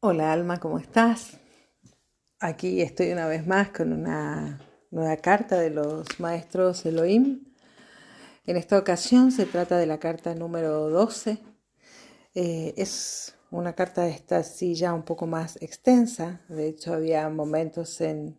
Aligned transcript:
Hola 0.00 0.32
Alma, 0.32 0.60
¿cómo 0.60 0.78
estás? 0.78 1.38
Aquí 2.38 2.82
estoy 2.82 3.10
una 3.10 3.26
vez 3.26 3.48
más 3.48 3.70
con 3.70 3.92
una 3.92 4.60
nueva 4.92 5.16
carta 5.16 5.58
de 5.58 5.70
los 5.70 6.20
maestros 6.20 6.86
Elohim. 6.86 7.52
En 8.46 8.56
esta 8.56 8.78
ocasión 8.78 9.32
se 9.32 9.44
trata 9.44 9.76
de 9.76 9.86
la 9.86 9.98
carta 9.98 10.36
número 10.36 10.88
12. 10.88 11.38
Eh, 12.36 12.74
es 12.76 13.34
una 13.50 13.72
carta 13.72 14.06
esta 14.06 14.44
sí 14.44 14.76
ya 14.76 14.94
un 14.94 15.02
poco 15.02 15.26
más 15.26 15.60
extensa. 15.60 16.42
De 16.48 16.68
hecho, 16.68 16.94
había 16.94 17.28
momentos 17.28 18.00
en, 18.00 18.38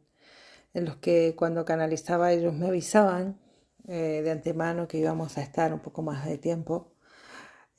los 0.73 0.96
que 0.96 1.36
cuando 1.36 1.66
canalizaba 1.66 2.32
ellos 2.32 2.54
me 2.54 2.68
avisaban 2.68 3.38
eh, 3.89 4.21
de 4.23 4.32
antemano 4.32 4.88
que 4.88 5.00
íbamos 5.00 5.38
a 5.38 5.41
estar 5.41 5.73
un 5.73 5.82
poco 5.82 6.04
más 6.04 6.26
de 6.26 6.38
tiempo 6.38 6.94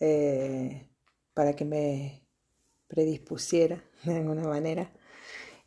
eh, 0.00 0.86
para 1.32 1.54
que 1.54 1.64
me 1.64 2.19
predispusiera 2.90 3.82
de 4.04 4.16
alguna 4.16 4.46
manera. 4.46 4.92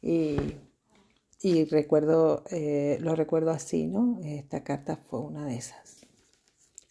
Y, 0.01 1.65
recuerdo, 1.65 2.43
eh, 2.51 2.97
lo 3.01 3.15
recuerdo 3.15 3.51
así, 3.51 3.87
¿no? 3.87 4.19
Esta 4.23 4.63
carta 4.63 4.97
fue 4.97 5.21
una 5.21 5.45
de 5.45 5.55
esas. 5.55 6.05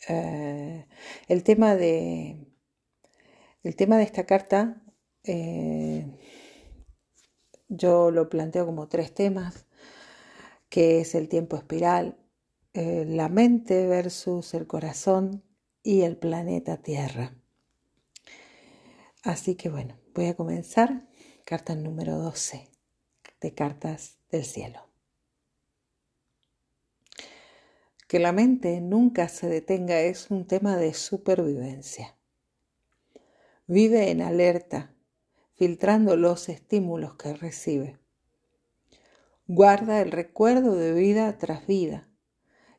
Eh, 0.09 0.87
el, 1.29 1.45
tema 1.45 1.77
de, 1.77 2.49
el 3.63 3.77
tema 3.77 3.99
de 3.99 4.05
esta 4.05 4.25
carta, 4.25 4.83
eh, 5.25 6.07
yo 7.69 8.11
lo 8.11 8.29
planteo 8.29 8.67
como 8.67 8.89
tres 8.89 9.15
temas, 9.15 9.67
que 10.69 11.01
es 11.01 11.15
el 11.15 11.29
tiempo 11.29 11.57
espiral, 11.57 12.19
la 12.75 13.29
mente 13.29 13.87
versus 13.87 14.55
el 14.55 14.67
corazón 14.67 15.45
y 15.83 16.03
el 16.03 16.17
planeta 16.17 16.79
Tierra. 16.79 17.42
Así 19.23 19.55
que 19.55 19.69
bueno, 19.69 19.97
voy 20.15 20.27
a 20.27 20.35
comenzar. 20.35 21.07
Carta 21.45 21.77
número 21.77 22.19
12 22.19 22.69
de 23.41 23.55
Cartas 23.55 24.19
del 24.31 24.45
Cielo. 24.45 24.89
Que 28.09 28.19
la 28.19 28.33
mente 28.33 28.81
nunca 28.81 29.29
se 29.29 29.49
detenga 29.49 30.01
es 30.01 30.31
un 30.31 30.47
tema 30.47 30.77
de 30.77 30.93
supervivencia. 30.95 32.17
Vive 33.67 34.11
en 34.11 34.23
alerta, 34.23 34.95
filtrando 35.55 36.17
los 36.17 36.49
estímulos 36.49 37.15
que 37.15 37.35
recibe. 37.35 37.99
Guarda 39.47 40.01
el 40.01 40.11
recuerdo 40.11 40.75
de 40.75 40.93
vida 40.93 41.39
tras 41.39 41.67
vida, 41.67 42.09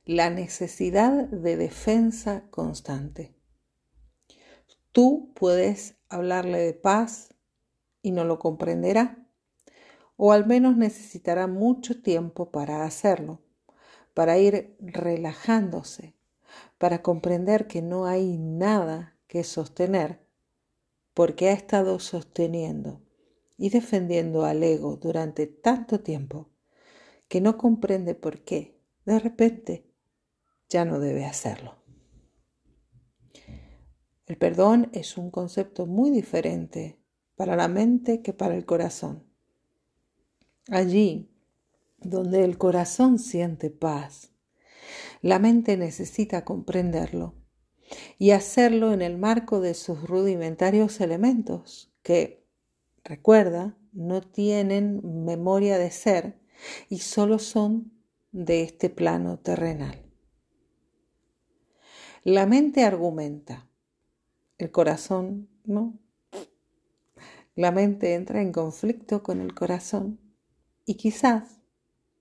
la 0.04 0.30
necesidad 0.30 1.26
de 1.30 1.56
defensa 1.56 2.50
constante. 2.50 3.34
Tú 4.92 5.32
puedes 5.36 5.96
hablarle 6.14 6.60
de 6.60 6.74
paz 6.74 7.34
y 8.02 8.12
no 8.12 8.24
lo 8.24 8.40
comprenderá, 8.40 9.28
o 10.16 10.32
al 10.32 10.46
menos 10.46 10.78
necesitará 10.78 11.48
mucho 11.48 12.02
tiempo 12.02 12.52
para 12.52 12.86
hacerlo, 12.86 13.42
para 14.14 14.38
ir 14.38 14.76
relajándose, 14.80 16.16
para 16.78 17.02
comprender 17.02 17.68
que 17.68 17.82
no 17.82 18.06
hay 18.06 18.38
nada 18.38 19.18
que 19.28 19.44
sostener, 19.44 20.22
porque 21.14 21.50
ha 21.50 21.54
estado 21.54 22.00
sosteniendo 22.00 23.02
y 23.58 23.70
defendiendo 23.70 24.46
al 24.46 24.64
ego 24.64 24.98
durante 24.98 25.48
tanto 25.48 26.02
tiempo 26.02 26.50
que 27.28 27.42
no 27.42 27.58
comprende 27.58 28.14
por 28.14 28.42
qué, 28.42 28.80
de 29.06 29.18
repente, 29.20 29.86
ya 30.70 30.86
no 30.86 31.00
debe 31.00 31.26
hacerlo. 31.26 31.83
El 34.34 34.40
perdón 34.40 34.90
es 34.94 35.16
un 35.20 35.30
concepto 35.30 35.86
muy 35.86 36.10
diferente 36.10 36.98
para 37.36 37.56
la 37.56 37.68
mente 37.68 38.24
que 38.24 38.34
para 38.34 38.56
el 38.56 38.66
corazón. 38.66 39.28
Allí 40.70 41.30
donde 42.00 42.44
el 42.44 42.58
corazón 42.58 43.20
siente 43.20 43.70
paz, 43.70 44.32
la 45.22 45.38
mente 45.38 45.78
necesita 45.78 46.44
comprenderlo 46.46 47.36
y 48.18 48.32
hacerlo 48.32 48.92
en 48.92 49.04
el 49.04 49.20
marco 49.20 49.62
de 49.62 49.76
sus 49.76 50.02
rudimentarios 50.02 51.00
elementos 51.00 51.94
que, 52.02 52.44
recuerda, 53.04 53.78
no 53.92 54.22
tienen 54.22 55.26
memoria 55.26 55.78
de 55.78 55.92
ser 55.92 56.40
y 56.90 56.98
solo 57.02 57.38
son 57.38 57.94
de 58.32 58.64
este 58.64 58.90
plano 58.90 59.38
terrenal. 59.38 60.02
La 62.24 62.48
mente 62.48 62.84
argumenta, 62.84 63.70
el 64.64 64.72
corazón 64.72 65.50
no. 65.66 66.00
La 67.54 67.72
mente 67.72 68.14
entra 68.14 68.42
en 68.42 68.54
conflicto 68.54 69.22
con 69.22 69.42
el 69.42 69.54
corazón 69.54 70.22
y 70.86 70.96
quizás, 70.96 71.60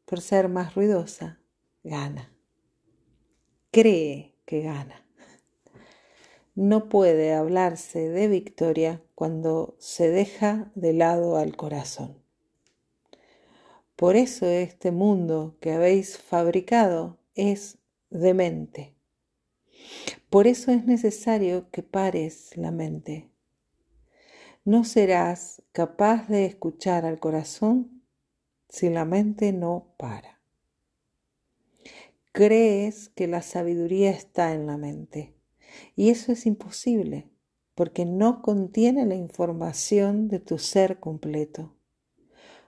por 0.04 0.20
ser 0.20 0.48
más 0.48 0.74
ruidosa, 0.74 1.38
gana. 1.84 2.32
Cree 3.70 4.34
que 4.44 4.62
gana. 4.62 5.06
No 6.56 6.88
puede 6.88 7.32
hablarse 7.32 8.08
de 8.08 8.26
victoria 8.26 9.02
cuando 9.14 9.76
se 9.78 10.10
deja 10.10 10.72
de 10.74 10.92
lado 10.94 11.36
al 11.36 11.56
corazón. 11.56 12.18
Por 13.94 14.16
eso 14.16 14.46
este 14.46 14.90
mundo 14.90 15.56
que 15.60 15.70
habéis 15.72 16.18
fabricado 16.18 17.18
es 17.36 17.78
demente. 18.10 18.96
Por 20.30 20.46
eso 20.46 20.72
es 20.72 20.84
necesario 20.84 21.70
que 21.70 21.82
pares 21.82 22.56
la 22.56 22.70
mente. 22.70 23.30
No 24.64 24.84
serás 24.84 25.62
capaz 25.72 26.28
de 26.28 26.44
escuchar 26.44 27.04
al 27.04 27.18
corazón 27.18 28.02
si 28.68 28.88
la 28.88 29.04
mente 29.04 29.52
no 29.52 29.94
para. 29.98 30.40
Crees 32.32 33.10
que 33.10 33.26
la 33.26 33.42
sabiduría 33.42 34.10
está 34.10 34.54
en 34.54 34.66
la 34.66 34.78
mente 34.78 35.34
y 35.96 36.10
eso 36.10 36.32
es 36.32 36.46
imposible 36.46 37.28
porque 37.74 38.04
no 38.04 38.42
contiene 38.42 39.06
la 39.06 39.14
información 39.14 40.28
de 40.28 40.40
tu 40.40 40.58
ser 40.58 41.00
completo. 41.00 41.74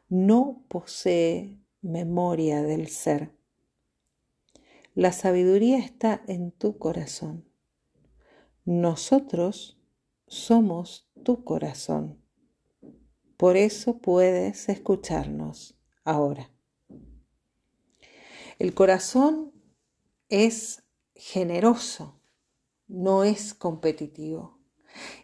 No 0.09 0.65
posee 0.69 1.59
memoria 1.83 2.63
del 2.63 2.89
ser. 2.89 3.31
La 4.97 5.11
sabiduría 5.11 5.79
está 5.79 6.23
en 6.29 6.53
tu 6.53 6.79
corazón. 6.79 7.45
Nosotros 8.65 9.77
somos 10.29 11.11
tu 11.25 11.43
corazón. 11.43 12.23
Por 13.37 13.57
eso 13.57 13.99
puedes 13.99 14.69
escucharnos 14.69 15.77
ahora. 16.05 16.53
El 18.61 18.73
corazón 18.73 19.53
es 20.29 20.85
generoso, 21.17 22.21
no 22.87 23.25
es 23.25 23.53
competitivo 23.53 24.61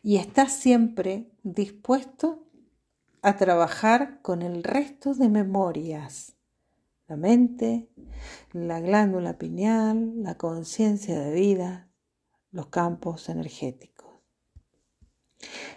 y 0.02 0.16
está 0.16 0.48
siempre 0.48 1.30
dispuesto 1.44 2.44
a 3.22 3.36
trabajar 3.36 4.20
con 4.20 4.42
el 4.42 4.64
resto 4.64 5.14
de 5.14 5.28
memorias 5.28 6.39
la 7.10 7.16
mente, 7.16 7.90
la 8.52 8.78
glándula 8.78 9.36
pineal, 9.36 10.22
la 10.22 10.36
conciencia 10.36 11.18
de 11.18 11.34
vida, 11.34 11.90
los 12.52 12.68
campos 12.68 13.28
energéticos. 13.28 14.20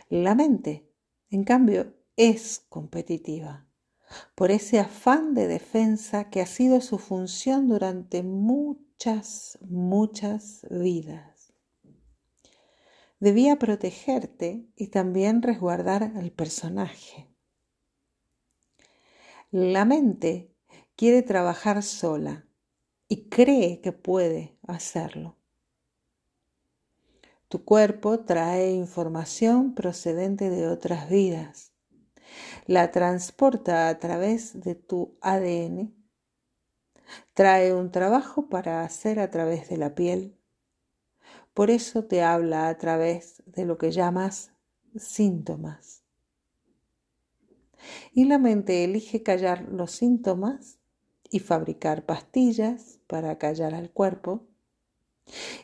La 0.09 0.35
mente, 0.35 0.87
en 1.31 1.43
cambio, 1.43 1.95
es 2.17 2.63
competitiva 2.69 3.65
por 4.35 4.51
ese 4.51 4.79
afán 4.79 5.33
de 5.33 5.47
defensa 5.47 6.29
que 6.29 6.39
ha 6.39 6.45
sido 6.45 6.81
su 6.81 6.99
función 6.99 7.67
durante 7.67 8.21
muchas, 8.21 9.57
muchas 9.67 10.67
vidas. 10.69 11.51
Debía 13.19 13.57
protegerte 13.57 14.67
y 14.75 14.89
también 14.89 15.41
resguardar 15.41 16.03
al 16.15 16.31
personaje. 16.31 17.27
La 19.49 19.85
mente 19.85 20.52
quiere 20.95 21.21
trabajar 21.21 21.83
sola 21.83 22.45
y 23.07 23.29
cree 23.29 23.81
que 23.81 23.91
puede 23.91 24.57
hacerlo. 24.67 25.37
Tu 27.47 27.63
cuerpo 27.63 28.21
trae 28.21 28.71
información 28.71 29.75
procedente 29.75 30.49
de 30.49 30.67
otras 30.67 31.09
vidas. 31.09 31.71
La 32.65 32.91
transporta 32.91 33.89
a 33.89 33.99
través 33.99 34.59
de 34.59 34.73
tu 34.73 35.17
ADN. 35.21 35.93
Trae 37.35 37.73
un 37.73 37.91
trabajo 37.91 38.49
para 38.49 38.83
hacer 38.83 39.19
a 39.19 39.29
través 39.29 39.69
de 39.69 39.77
la 39.77 39.93
piel. 39.93 40.35
Por 41.53 41.69
eso 41.69 42.05
te 42.05 42.23
habla 42.23 42.69
a 42.69 42.77
través 42.79 43.43
de 43.45 43.65
lo 43.65 43.77
que 43.77 43.91
llamas 43.91 44.51
síntomas. 44.95 46.03
Y 48.13 48.25
la 48.25 48.39
mente 48.39 48.83
elige 48.83 49.21
callar 49.21 49.67
los 49.69 49.91
síntomas 49.91 50.79
y 51.33 51.39
fabricar 51.39 52.05
pastillas 52.05 52.99
para 53.07 53.39
callar 53.39 53.73
al 53.73 53.89
cuerpo. 53.89 54.43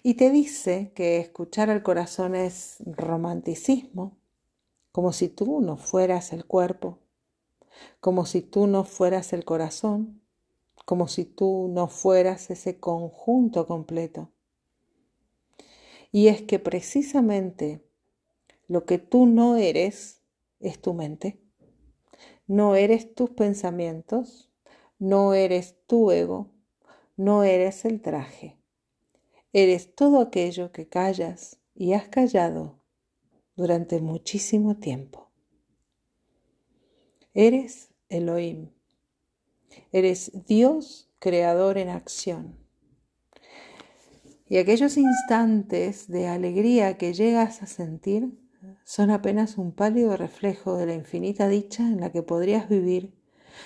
Y 0.01 0.15
te 0.15 0.31
dice 0.31 0.93
que 0.95 1.19
escuchar 1.19 1.69
al 1.69 1.83
corazón 1.83 2.33
es 2.33 2.77
romanticismo, 2.87 4.17
como 4.91 5.13
si 5.13 5.29
tú 5.29 5.61
no 5.61 5.77
fueras 5.77 6.33
el 6.33 6.45
cuerpo, 6.45 6.97
como 7.99 8.25
si 8.25 8.41
tú 8.41 8.65
no 8.65 8.83
fueras 8.83 9.31
el 9.31 9.45
corazón, 9.45 10.23
como 10.85 11.07
si 11.07 11.23
tú 11.23 11.69
no 11.71 11.87
fueras 11.87 12.49
ese 12.49 12.79
conjunto 12.79 13.67
completo. 13.67 14.31
Y 16.11 16.29
es 16.29 16.41
que 16.41 16.57
precisamente 16.57 17.85
lo 18.67 18.85
que 18.85 18.97
tú 18.97 19.27
no 19.27 19.55
eres 19.55 20.23
es 20.59 20.81
tu 20.81 20.95
mente. 20.95 21.39
No 22.47 22.75
eres 22.75 23.13
tus 23.13 23.29
pensamientos, 23.29 24.48
no 24.99 25.33
eres 25.33 25.75
tu 25.87 26.11
ego, 26.11 26.51
no 27.15 27.43
eres 27.43 27.85
el 27.85 28.01
traje. 28.01 28.57
Eres 29.53 29.95
todo 29.95 30.21
aquello 30.21 30.71
que 30.71 30.87
callas 30.87 31.57
y 31.73 31.93
has 31.93 32.07
callado 32.09 32.79
durante 33.55 33.99
muchísimo 34.01 34.77
tiempo. 34.77 35.31
Eres 37.33 37.89
Elohim. 38.09 38.69
Eres 39.91 40.31
Dios 40.45 41.09
creador 41.19 41.77
en 41.77 41.89
acción. 41.89 42.57
Y 44.47 44.57
aquellos 44.57 44.97
instantes 44.97 46.07
de 46.07 46.27
alegría 46.27 46.97
que 46.97 47.13
llegas 47.13 47.61
a 47.61 47.67
sentir 47.67 48.37
son 48.83 49.11
apenas 49.11 49.57
un 49.57 49.71
pálido 49.71 50.17
reflejo 50.17 50.75
de 50.75 50.87
la 50.87 50.95
infinita 50.95 51.47
dicha 51.47 51.83
en 51.83 52.01
la 52.01 52.11
que 52.11 52.23
podrías 52.23 52.67
vivir 52.67 53.18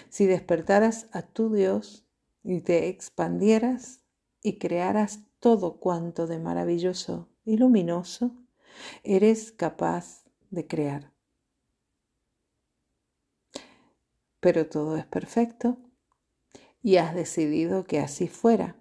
si 0.09 0.25
despertaras 0.25 1.07
a 1.11 1.21
tu 1.21 1.53
Dios 1.53 2.05
y 2.43 2.61
te 2.61 2.87
expandieras 2.87 4.01
y 4.41 4.57
crearas 4.57 5.21
todo 5.39 5.79
cuanto 5.79 6.27
de 6.27 6.39
maravilloso 6.39 7.29
y 7.45 7.57
luminoso 7.57 8.31
eres 9.03 9.51
capaz 9.51 10.23
de 10.49 10.67
crear. 10.67 11.11
Pero 14.39 14.67
todo 14.67 14.97
es 14.97 15.05
perfecto 15.05 15.77
y 16.81 16.97
has 16.97 17.15
decidido 17.15 17.85
que 17.85 17.99
así 17.99 18.27
fuera, 18.27 18.75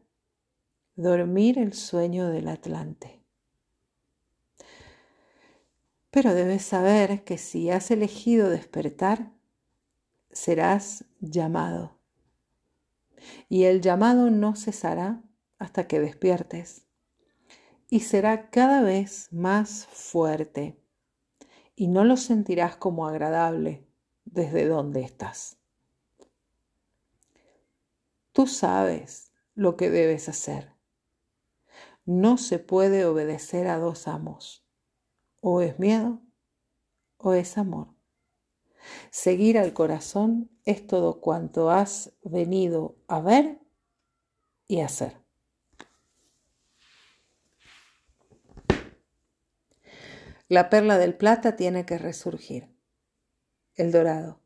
dormir 0.97 1.58
el 1.58 1.73
sueño 1.73 2.29
del 2.29 2.49
Atlante. 2.49 3.23
Pero 6.11 6.35
debes 6.35 6.62
saber 6.62 7.25
que 7.25 7.38
si 7.38 7.70
has 7.70 7.91
elegido 7.91 8.50
despertar, 8.50 9.32
serás 10.32 11.05
llamado. 11.20 11.99
Y 13.49 13.64
el 13.64 13.81
llamado 13.81 14.31
no 14.31 14.56
cesará 14.56 15.23
hasta 15.58 15.87
que 15.87 16.00
despiertes. 16.00 16.87
Y 17.88 18.00
será 18.00 18.50
cada 18.50 18.82
vez 18.82 19.29
más 19.32 19.87
fuerte. 19.87 20.81
Y 21.76 21.88
no 21.88 22.05
lo 22.05 22.17
sentirás 22.17 22.76
como 22.76 23.06
agradable 23.06 23.87
desde 24.25 24.67
donde 24.67 25.02
estás. 25.02 25.58
Tú 28.32 28.46
sabes 28.46 29.31
lo 29.55 29.76
que 29.76 29.90
debes 29.90 30.29
hacer. 30.29 30.73
No 32.05 32.38
se 32.38 32.58
puede 32.58 33.05
obedecer 33.05 33.69
a 33.69 33.79
dos 33.79 34.08
amos 34.08 34.67
o 35.40 35.61
es 35.61 35.79
miedo 35.79 36.20
o 37.19 37.34
es 37.34 37.58
amor. 37.58 37.88
Seguir 39.11 39.58
al 39.58 39.73
corazón 39.73 40.50
es 40.64 40.87
todo 40.87 41.20
cuanto 41.20 41.70
has 41.70 42.12
venido 42.23 42.96
a 43.08 43.20
ver 43.20 43.58
y 44.67 44.81
hacer. 44.81 45.17
La 50.49 50.69
perla 50.69 50.99
del 50.99 51.17
plata 51.17 51.56
tiene 51.56 51.87
que 51.87 51.96
resurgir. 51.96 52.69
El 53.75 53.90
dorado, 53.90 54.40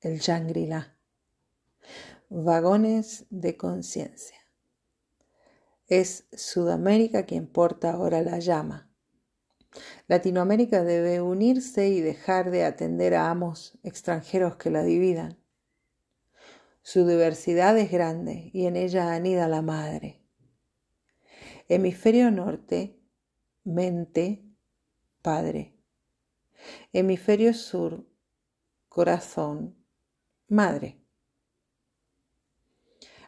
el 0.00 0.20
Shangri-La. 0.20 0.96
Vagones 2.28 3.26
de 3.30 3.56
conciencia. 3.56 4.38
Es 5.88 6.26
Sudamérica 6.32 7.26
quien 7.26 7.48
porta 7.48 7.90
ahora 7.90 8.22
la 8.22 8.38
llama 8.38 8.91
Latinoamérica 10.06 10.84
debe 10.84 11.20
unirse 11.22 11.88
y 11.88 12.00
dejar 12.00 12.50
de 12.50 12.64
atender 12.64 13.14
a 13.14 13.30
amos 13.30 13.78
extranjeros 13.82 14.56
que 14.56 14.70
la 14.70 14.82
dividan. 14.82 15.38
Su 16.82 17.06
diversidad 17.06 17.78
es 17.78 17.90
grande 17.90 18.50
y 18.52 18.66
en 18.66 18.76
ella 18.76 19.14
anida 19.14 19.48
la 19.48 19.62
madre. 19.62 20.20
Hemisferio 21.68 22.30
norte, 22.30 22.98
mente, 23.64 24.44
padre. 25.22 25.74
Hemisferio 26.92 27.54
sur, 27.54 28.04
corazón, 28.88 29.76
madre. 30.48 30.98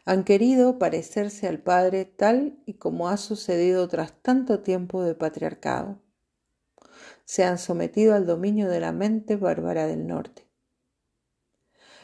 Han 0.03 0.23
querido 0.23 0.77
parecerse 0.77 1.47
al 1.47 1.63
padre 1.63 2.05
tal 2.05 2.61
y 2.67 2.75
como 2.75 3.09
ha 3.09 3.17
sucedido 3.17 3.87
tras 3.87 4.21
tanto 4.21 4.61
tiempo 4.61 5.01
de 5.03 5.15
patriarcado 5.15 6.04
se 7.25 7.43
han 7.43 7.57
sometido 7.57 8.13
al 8.15 8.25
dominio 8.25 8.69
de 8.69 8.79
la 8.79 8.91
mente 8.91 9.35
bárbara 9.35 9.87
del 9.87 10.07
norte. 10.07 10.47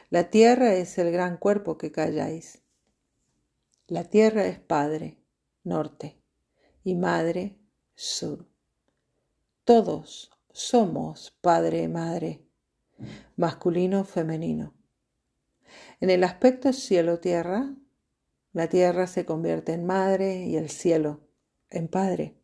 La 0.09 0.29
tierra 0.29 0.73
es 0.73 0.97
el 0.97 1.11
gran 1.11 1.37
cuerpo 1.37 1.77
que 1.77 1.91
calláis. 1.91 2.61
La 3.87 4.03
tierra 4.03 4.45
es 4.45 4.59
padre, 4.59 5.23
norte, 5.63 6.17
y 6.83 6.95
madre, 6.95 7.57
sur. 7.95 8.45
Todos 9.63 10.31
somos 10.51 11.37
padre 11.39 11.87
madre, 11.87 12.43
masculino, 13.37 14.03
femenino. 14.03 14.73
En 15.99 16.09
el 16.09 16.23
aspecto 16.23 16.73
cielo-tierra, 16.73 17.73
la 18.53 18.67
tierra 18.67 19.07
se 19.07 19.25
convierte 19.25 19.73
en 19.73 19.85
madre 19.85 20.45
y 20.45 20.57
el 20.57 20.69
cielo 20.69 21.21
en 21.69 21.87
padre. 21.87 22.35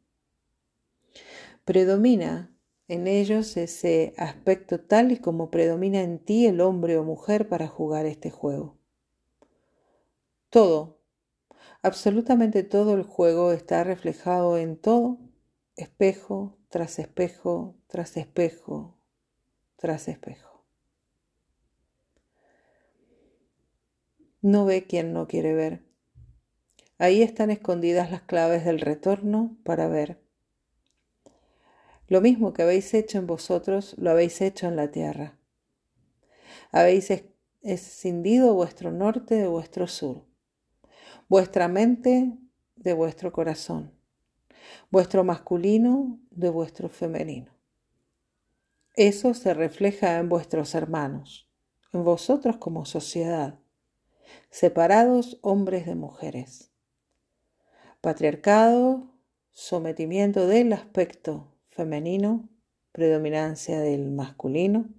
Predomina 1.65 2.56
en 2.87 3.07
ellos 3.07 3.57
ese 3.57 4.13
aspecto 4.17 4.79
tal 4.79 5.11
y 5.11 5.17
como 5.17 5.51
predomina 5.51 6.01
en 6.01 6.19
ti 6.19 6.45
el 6.45 6.61
hombre 6.61 6.97
o 6.97 7.03
mujer 7.03 7.49
para 7.49 7.67
jugar 7.67 8.05
este 8.05 8.31
juego. 8.31 8.77
Todo, 10.49 10.99
absolutamente 11.81 12.63
todo 12.63 12.93
el 12.93 13.03
juego 13.03 13.51
está 13.51 13.83
reflejado 13.83 14.57
en 14.57 14.77
todo, 14.77 15.17
espejo 15.75 16.57
tras 16.69 16.99
espejo, 16.99 17.75
tras 17.87 18.15
espejo, 18.17 18.97
tras 19.75 20.07
espejo. 20.07 20.63
No 24.41 24.65
ve 24.65 24.85
quien 24.85 25.11
no 25.11 25.27
quiere 25.27 25.53
ver. 25.53 25.83
Ahí 26.97 27.21
están 27.21 27.51
escondidas 27.51 28.09
las 28.11 28.21
claves 28.21 28.63
del 28.63 28.79
retorno 28.79 29.57
para 29.63 29.87
ver 29.87 30.26
lo 32.07 32.21
mismo 32.21 32.53
que 32.53 32.61
habéis 32.61 32.93
hecho 32.93 33.17
en 33.17 33.27
vosotros, 33.27 33.95
lo 33.97 34.11
habéis 34.11 34.41
hecho 34.41 34.67
en 34.67 34.75
la 34.75 34.91
tierra. 34.91 35.37
Habéis 36.71 37.11
escindido 37.61 38.53
vuestro 38.53 38.91
norte 38.91 39.35
de 39.35 39.47
vuestro 39.47 39.87
sur, 39.87 40.25
vuestra 41.27 41.67
mente 41.67 42.33
de 42.75 42.93
vuestro 42.93 43.33
corazón, 43.33 43.91
vuestro 44.89 45.23
masculino 45.23 46.19
de 46.31 46.49
vuestro 46.49 46.87
femenino. 46.87 47.51
Eso 48.95 49.33
se 49.33 49.53
refleja 49.53 50.17
en 50.17 50.29
vuestros 50.29 50.75
hermanos, 50.75 51.49
en 51.91 52.03
vosotros 52.03 52.57
como 52.57 52.85
sociedad, 52.85 53.59
separados 54.49 55.39
hombres 55.41 55.85
de 55.85 55.95
mujeres. 55.95 56.71
Patriarcado, 58.01 59.11
sometimiento 59.51 60.47
del 60.47 60.71
aspecto 60.71 61.56
femenino, 61.77 62.49
predominancia 62.91 63.79
del 63.79 64.09
masculino, 64.09 64.89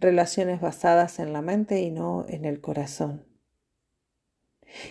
relaciones 0.00 0.60
basadas 0.60 1.18
en 1.18 1.34
la 1.34 1.42
mente 1.42 1.82
y 1.82 1.90
no 1.90 2.24
en 2.28 2.46
el 2.46 2.62
corazón. 2.62 3.26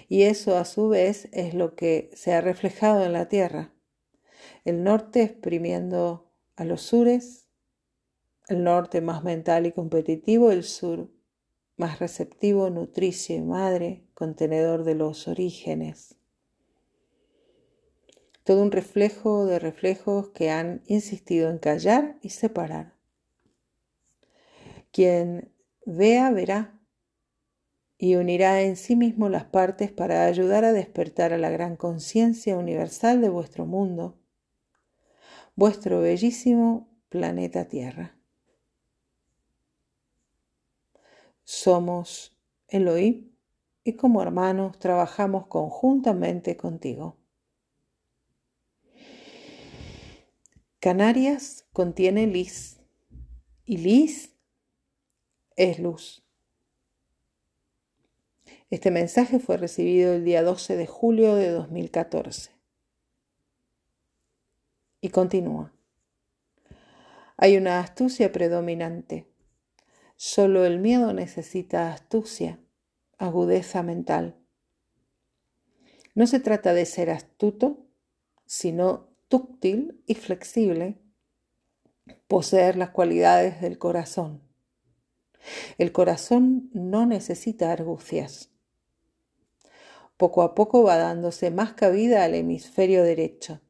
Y 0.07 0.23
eso 0.23 0.57
a 0.57 0.65
su 0.65 0.89
vez 0.89 1.27
es 1.31 1.55
lo 1.55 1.75
que 1.75 2.11
se 2.13 2.33
ha 2.33 2.41
reflejado 2.41 3.03
en 3.03 3.13
la 3.13 3.27
Tierra. 3.27 3.73
El 4.63 4.83
norte 4.83 5.23
exprimiendo 5.23 6.31
a 6.55 6.65
los 6.65 6.83
sures, 6.83 7.47
el 8.47 8.63
norte 8.63 9.01
más 9.01 9.23
mental 9.23 9.65
y 9.65 9.71
competitivo, 9.71 10.51
el 10.51 10.63
sur 10.63 11.09
más 11.77 11.97
receptivo, 11.97 12.69
nutricio 12.69 13.35
y 13.35 13.41
madre, 13.41 14.03
contenedor 14.13 14.83
de 14.83 14.93
los 14.93 15.27
orígenes 15.27 16.20
todo 18.43 18.61
un 18.61 18.71
reflejo 18.71 19.45
de 19.45 19.59
reflejos 19.59 20.29
que 20.29 20.49
han 20.49 20.81
insistido 20.85 21.49
en 21.49 21.57
callar 21.57 22.17
y 22.21 22.29
separar. 22.29 22.93
Quien 24.91 25.51
vea, 25.85 26.31
verá 26.31 26.79
y 27.97 28.15
unirá 28.15 28.61
en 28.61 28.75
sí 28.75 28.95
mismo 28.95 29.29
las 29.29 29.45
partes 29.45 29.91
para 29.91 30.25
ayudar 30.25 30.65
a 30.65 30.73
despertar 30.73 31.33
a 31.33 31.37
la 31.37 31.49
gran 31.49 31.75
conciencia 31.75 32.57
universal 32.57 33.21
de 33.21 33.29
vuestro 33.29 33.65
mundo, 33.65 34.17
vuestro 35.55 36.01
bellísimo 36.01 36.89
planeta 37.09 37.65
Tierra. 37.65 38.15
somos 41.51 42.33
Elohim 42.69 43.35
y 43.83 43.93
como 43.93 44.21
hermanos 44.21 44.79
trabajamos 44.79 45.47
conjuntamente 45.47 46.55
contigo. 46.55 47.20
Canarias 50.81 51.67
contiene 51.73 52.25
lis 52.25 52.79
y 53.65 53.77
lis 53.77 54.33
es 55.55 55.77
luz. 55.77 56.23
Este 58.71 58.89
mensaje 58.89 59.37
fue 59.37 59.57
recibido 59.57 60.13
el 60.13 60.25
día 60.25 60.41
12 60.41 60.77
de 60.77 60.87
julio 60.87 61.35
de 61.35 61.51
2014. 61.51 62.49
Y 65.01 65.09
continúa. 65.09 65.71
Hay 67.37 67.57
una 67.57 67.79
astucia 67.79 68.31
predominante. 68.31 69.27
Solo 70.15 70.65
el 70.65 70.79
miedo 70.79 71.13
necesita 71.13 71.93
astucia, 71.93 72.59
agudeza 73.19 73.83
mental. 73.83 74.35
No 76.15 76.25
se 76.25 76.39
trata 76.39 76.73
de 76.73 76.87
ser 76.87 77.11
astuto, 77.11 77.85
sino 78.47 79.10
túctil 79.31 80.03
y 80.07 80.15
flexible, 80.15 80.99
poseer 82.27 82.75
las 82.75 82.89
cualidades 82.89 83.61
del 83.61 83.77
corazón. 83.77 84.41
El 85.77 85.93
corazón 85.93 86.69
no 86.73 87.05
necesita 87.05 87.71
argucias. 87.71 88.51
Poco 90.17 90.41
a 90.41 90.53
poco 90.53 90.83
va 90.83 90.97
dándose 90.97 91.49
más 91.49 91.71
cabida 91.71 92.25
al 92.25 92.35
hemisferio 92.35 93.03
derecho. 93.03 93.61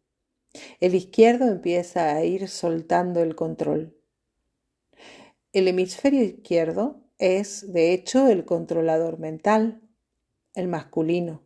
El 0.79 0.95
izquierdo 0.95 1.45
empieza 1.45 2.11
a 2.15 2.25
ir 2.25 2.47
soltando 2.49 3.21
el 3.21 3.35
control. 3.35 3.95
El 5.53 5.67
hemisferio 5.67 6.23
izquierdo 6.23 7.03
es, 7.19 7.71
de 7.71 7.93
hecho, 7.93 8.27
el 8.29 8.45
controlador 8.45 9.19
mental, 9.19 9.79
el 10.55 10.67
masculino, 10.67 11.43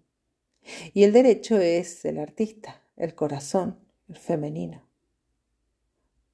y 0.94 1.04
el 1.04 1.12
derecho 1.12 1.60
es 1.60 2.06
el 2.06 2.18
artista, 2.18 2.82
el 2.96 3.14
corazón, 3.14 3.85
el 4.08 4.18
femenino. 4.18 4.88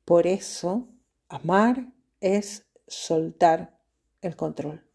Por 0.06 0.28
eso, 0.28 0.90
amar 1.30 1.94
es 2.20 2.66
soltar 2.88 3.80
el 4.22 4.36
control. 4.36 4.86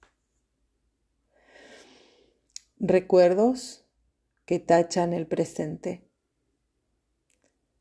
Recuerdos 2.78 3.86
que 4.44 4.58
tachan 4.58 5.12
el 5.12 5.26
presente. 5.26 6.08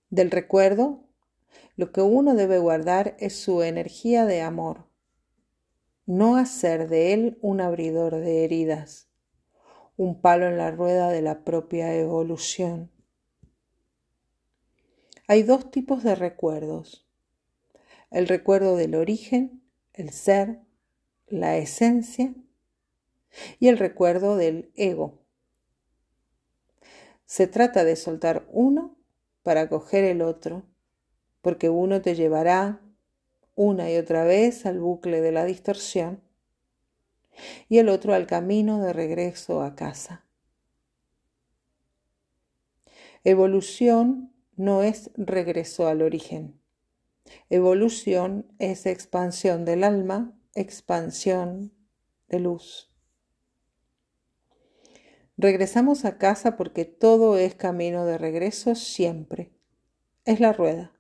Del 0.10 0.32
recuerdo, 0.32 1.04
lo 1.76 1.92
que 1.92 2.02
uno 2.02 2.36
debe 2.36 2.58
guardar 2.58 3.16
es 3.20 3.36
su 3.36 3.62
energía 3.62 4.26
de 4.26 4.42
amor, 4.42 4.88
no 6.06 6.38
hacer 6.38 6.88
de 6.88 7.14
él 7.14 7.38
un 7.42 7.60
abridor 7.62 8.16
de 8.16 8.46
heridas, 8.46 9.10
un 9.98 10.22
palo 10.22 10.48
en 10.48 10.58
la 10.58 10.72
rueda 10.72 11.10
de 11.10 11.22
la 11.22 11.44
propia 11.44 11.94
evolución. 11.96 12.92
Hay 15.28 15.42
dos 15.42 15.72
tipos 15.72 16.04
de 16.04 16.14
recuerdos. 16.14 17.08
El 18.12 18.28
recuerdo 18.28 18.76
del 18.76 18.94
origen, 18.94 19.64
el 19.94 20.12
ser, 20.12 20.62
la 21.28 21.58
esencia 21.58 22.34
y 23.60 23.68
el 23.68 23.80
recuerdo 23.80 24.38
del 24.38 24.72
ego. 24.76 25.20
Se 27.26 27.48
trata 27.48 27.84
de 27.84 27.96
soltar 27.96 28.46
uno 28.52 28.96
para 29.42 29.68
coger 29.68 30.04
el 30.04 30.22
otro, 30.22 30.64
porque 31.42 31.70
uno 31.70 32.04
te 32.04 32.14
llevará 32.14 32.82
una 33.56 33.92
y 33.92 33.98
otra 33.98 34.26
vez 34.26 34.68
al 34.68 34.80
bucle 34.80 35.22
de 35.22 35.32
la 35.32 35.46
distorsión 35.46 36.22
y 37.68 37.80
el 37.80 37.90
otro 37.90 38.14
al 38.14 38.28
camino 38.28 38.80
de 38.80 38.94
regreso 38.94 39.64
a 39.64 39.76
casa. 39.76 40.24
Evolución 43.24 44.35
no 44.56 44.84
es 44.84 45.12
regreso 45.16 45.88
al 45.88 46.02
origen. 46.02 46.60
Evolución 47.50 48.46
es 48.60 48.86
expansión 48.86 49.66
del 49.66 49.84
alma, 49.84 50.38
expansión 50.54 51.74
de 52.28 52.40
luz. 52.40 52.92
Regresamos 55.38 56.06
a 56.06 56.18
casa 56.18 56.56
porque 56.56 56.86
todo 56.86 57.38
es 57.38 57.56
camino 57.56 58.06
de 58.06 58.18
regreso 58.18 58.76
siempre. 58.76 59.52
Es 60.24 60.40
la 60.40 60.54
rueda. 60.54 60.94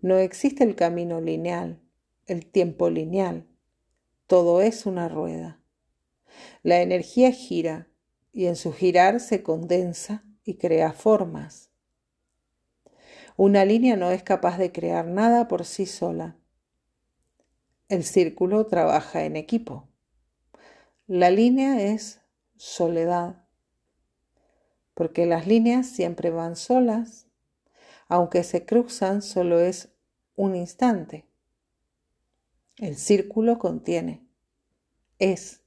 No 0.00 0.16
existe 0.16 0.64
el 0.64 0.74
camino 0.74 1.20
lineal, 1.20 1.82
el 2.26 2.46
tiempo 2.46 2.88
lineal. 2.88 3.46
Todo 4.26 4.62
es 4.62 4.86
una 4.86 5.08
rueda. 5.08 5.60
La 6.62 6.80
energía 6.80 7.30
gira 7.30 7.88
y 8.32 8.46
en 8.46 8.56
su 8.56 8.72
girar 8.72 9.20
se 9.20 9.42
condensa 9.42 10.24
y 10.44 10.56
crea 10.56 10.92
formas. 10.92 11.70
Una 13.38 13.66
línea 13.66 13.96
no 13.96 14.10
es 14.10 14.22
capaz 14.22 14.56
de 14.56 14.72
crear 14.72 15.06
nada 15.06 15.46
por 15.46 15.66
sí 15.66 15.84
sola. 15.84 16.36
El 17.88 18.02
círculo 18.02 18.66
trabaja 18.66 19.24
en 19.24 19.36
equipo. 19.36 19.88
La 21.06 21.30
línea 21.30 21.82
es 21.82 22.22
soledad, 22.56 23.44
porque 24.94 25.26
las 25.26 25.46
líneas 25.46 25.86
siempre 25.86 26.30
van 26.30 26.56
solas, 26.56 27.26
aunque 28.08 28.42
se 28.42 28.64
cruzan 28.64 29.20
solo 29.20 29.60
es 29.60 29.90
un 30.34 30.56
instante. 30.56 31.26
El 32.78 32.96
círculo 32.96 33.58
contiene, 33.58 34.26
es, 35.18 35.60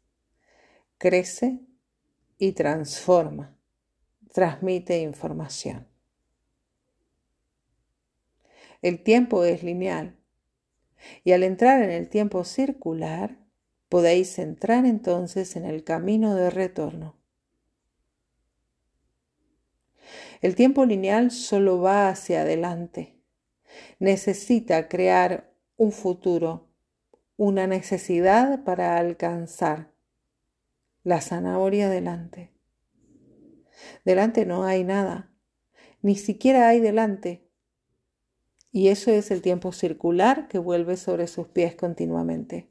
crece 0.98 1.60
y 2.40 2.54
transforma, 2.54 3.56
transmite 4.34 5.00
información. 5.02 5.89
El 8.82 9.04
tiempo 9.04 9.44
es 9.44 9.64
lineal 9.64 10.20
y 11.24 11.32
al 11.32 11.44
entrar 11.44 11.82
en 11.82 11.92
el 11.92 12.10
tiempo 12.10 12.44
circular, 12.44 13.38
podéis 13.90 14.38
entrar 14.40 14.86
entonces 14.86 15.56
en 15.56 15.66
el 15.66 15.84
camino 15.84 16.36
de 16.36 16.50
retorno. 16.50 17.18
El 20.42 20.56
tiempo 20.56 20.86
lineal 20.86 21.32
solo 21.32 21.82
va 21.82 22.10
hacia 22.10 22.42
adelante. 22.42 23.20
Necesita 24.00 24.88
crear 24.88 25.52
un 25.76 25.92
futuro, 25.92 26.70
una 27.36 27.68
necesidad 27.68 28.64
para 28.64 28.98
alcanzar. 28.98 29.92
La 31.04 31.22
zanahoria 31.22 31.90
delante. 31.90 32.52
Delante 34.06 34.46
no 34.46 34.64
hay 34.64 34.84
nada, 34.84 35.32
ni 36.02 36.16
siquiera 36.16 36.68
hay 36.68 36.80
delante. 36.80 37.49
Y 38.72 38.90
eso 38.90 39.12
es 39.12 39.32
el 39.32 39.42
tiempo 39.42 39.72
circular 39.72 40.48
que 40.48 40.60
vuelve 40.60 40.98
sobre 40.98 41.28
sus 41.28 41.48
pies 41.48 41.76
continuamente 41.76 42.70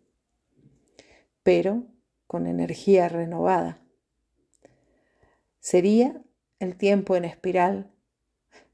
pero 1.48 1.86
con 2.26 2.46
energía 2.46 3.08
renovada. 3.08 3.80
Sería 5.60 6.22
el 6.58 6.76
tiempo 6.76 7.16
en 7.16 7.24
espiral, 7.24 7.90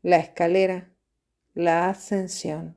la 0.03 0.17
escalera, 0.17 0.93
la 1.55 1.89
ascensión. 1.89 2.77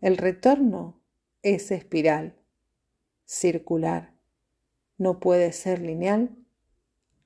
El 0.00 0.16
retorno 0.16 1.02
es 1.42 1.70
espiral, 1.70 2.34
circular. 3.26 4.14
No 4.96 5.20
puede 5.20 5.52
ser 5.52 5.82
lineal 5.82 6.30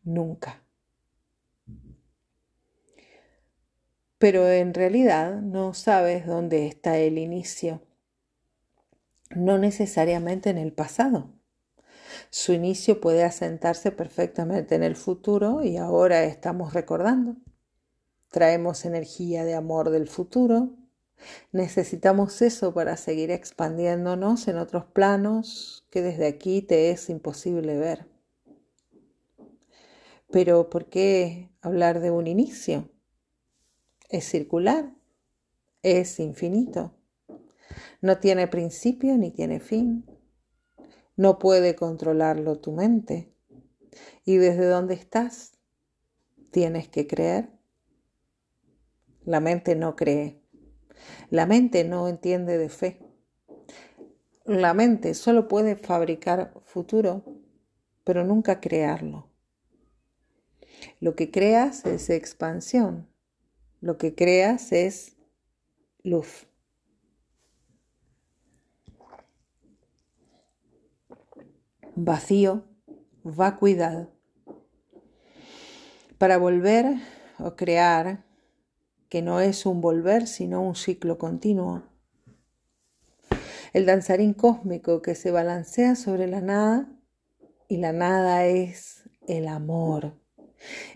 nunca. 0.03 0.66
Pero 4.19 4.49
en 4.49 4.73
realidad 4.73 5.43
no 5.43 5.75
sabes 5.75 6.27
dónde 6.27 6.67
está 6.67 6.97
el 6.97 7.19
inicio, 7.19 7.83
no 9.31 9.59
necesariamente 9.59 10.49
en 10.49 10.57
el 10.57 10.73
pasado. 10.73 11.35
Su 12.31 12.53
inicio 12.53 13.01
puede 13.01 13.25
asentarse 13.25 13.93
perfectamente 13.93 14.75
en 14.75 14.83
el 14.83 14.97
futuro 14.97 15.63
y 15.63 15.77
ahora 15.77 16.25
estamos 16.25 16.73
recordando. 16.73 17.37
Traemos 18.31 18.85
energía 18.85 19.45
de 19.45 19.55
amor 19.55 19.91
del 19.91 20.09
futuro. 20.09 20.71
Necesitamos 21.53 22.41
eso 22.43 22.73
para 22.73 22.97
seguir 22.97 23.31
expandiéndonos 23.31 24.49
en 24.49 24.59
otros 24.59 24.85
planos 24.87 25.87
que 25.91 26.03
desde 26.03 26.27
aquí 26.27 26.63
te 26.63 26.91
es 26.91 27.11
imposible 27.11 27.79
ver. 27.79 28.07
Pero 30.31 30.71
¿por 30.71 30.87
qué 30.87 31.51
hablar 31.61 32.01
de 32.01 32.11
un 32.11 32.27
inicio? 32.27 32.91
Es 34.09 34.25
circular, 34.25 34.93
es 35.83 36.21
infinito, 36.21 36.97
no 38.01 38.19
tiene 38.19 38.47
principio 38.47 39.17
ni 39.17 39.31
tiene 39.31 39.61
fin. 39.61 40.05
No 41.17 41.39
puede 41.39 41.75
controlarlo 41.75 42.61
tu 42.61 42.73
mente. 42.73 43.33
¿Y 44.25 44.37
desde 44.37 44.67
dónde 44.67 44.95
estás? 44.95 45.59
Tienes 46.51 46.89
que 46.89 47.07
creer. 47.07 47.51
La 49.25 49.41
mente 49.41 49.75
no 49.75 49.97
cree. 49.97 50.43
La 51.31 51.47
mente 51.47 51.85
no 51.85 52.09
entiende 52.09 52.59
de 52.59 52.69
fe. 52.69 53.01
la 54.45 54.75
mente 54.75 55.15
solo 55.15 55.49
puede 55.49 55.75
fabricar 55.75 56.53
futuro, 56.65 57.25
pero 58.05 58.25
nunca 58.25 58.61
crearlo. 58.61 59.29
Lo 61.01 61.17
que 61.17 61.33
creas 61.33 61.85
es 61.85 62.11
expansión, 62.11 63.09
lo 63.81 63.99
que 63.99 64.15
creas 64.15 64.73
es 64.73 65.17
luz. 66.03 66.47
Vacío, 71.95 72.65
vacuidad. 73.23 74.11
Para 76.19 76.39
volver 76.39 76.97
o 77.39 77.57
crear, 77.57 78.25
que 79.09 79.23
no 79.23 79.41
es 79.41 79.67
un 79.67 79.81
volver, 79.81 80.27
sino 80.27 80.63
un 80.63 80.75
ciclo 80.75 81.19
continuo. 81.19 81.85
El 83.73 83.87
danzarín 83.87 84.35
cósmico 84.35 85.03
que 85.03 85.15
se 85.15 85.31
balancea 85.31 85.97
sobre 85.97 86.27
la 86.27 86.41
nada 86.41 86.89
y 87.69 87.79
la 87.79 87.93
nada 87.93 88.47
es 88.47 89.09
el 89.27 89.49
amor, 89.49 90.19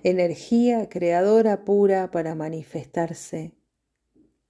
energía 0.03 0.89
creadora 0.89 1.65
pura 1.65 2.11
para 2.11 2.35
manifestarse. 2.35 3.55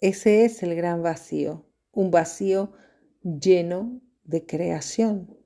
Ese 0.00 0.44
es 0.44 0.62
el 0.62 0.74
gran 0.74 1.02
vacío, 1.02 1.66
un 1.92 2.10
vacío 2.10 2.72
lleno 3.22 4.00
de 4.24 4.46
creación. 4.46 5.36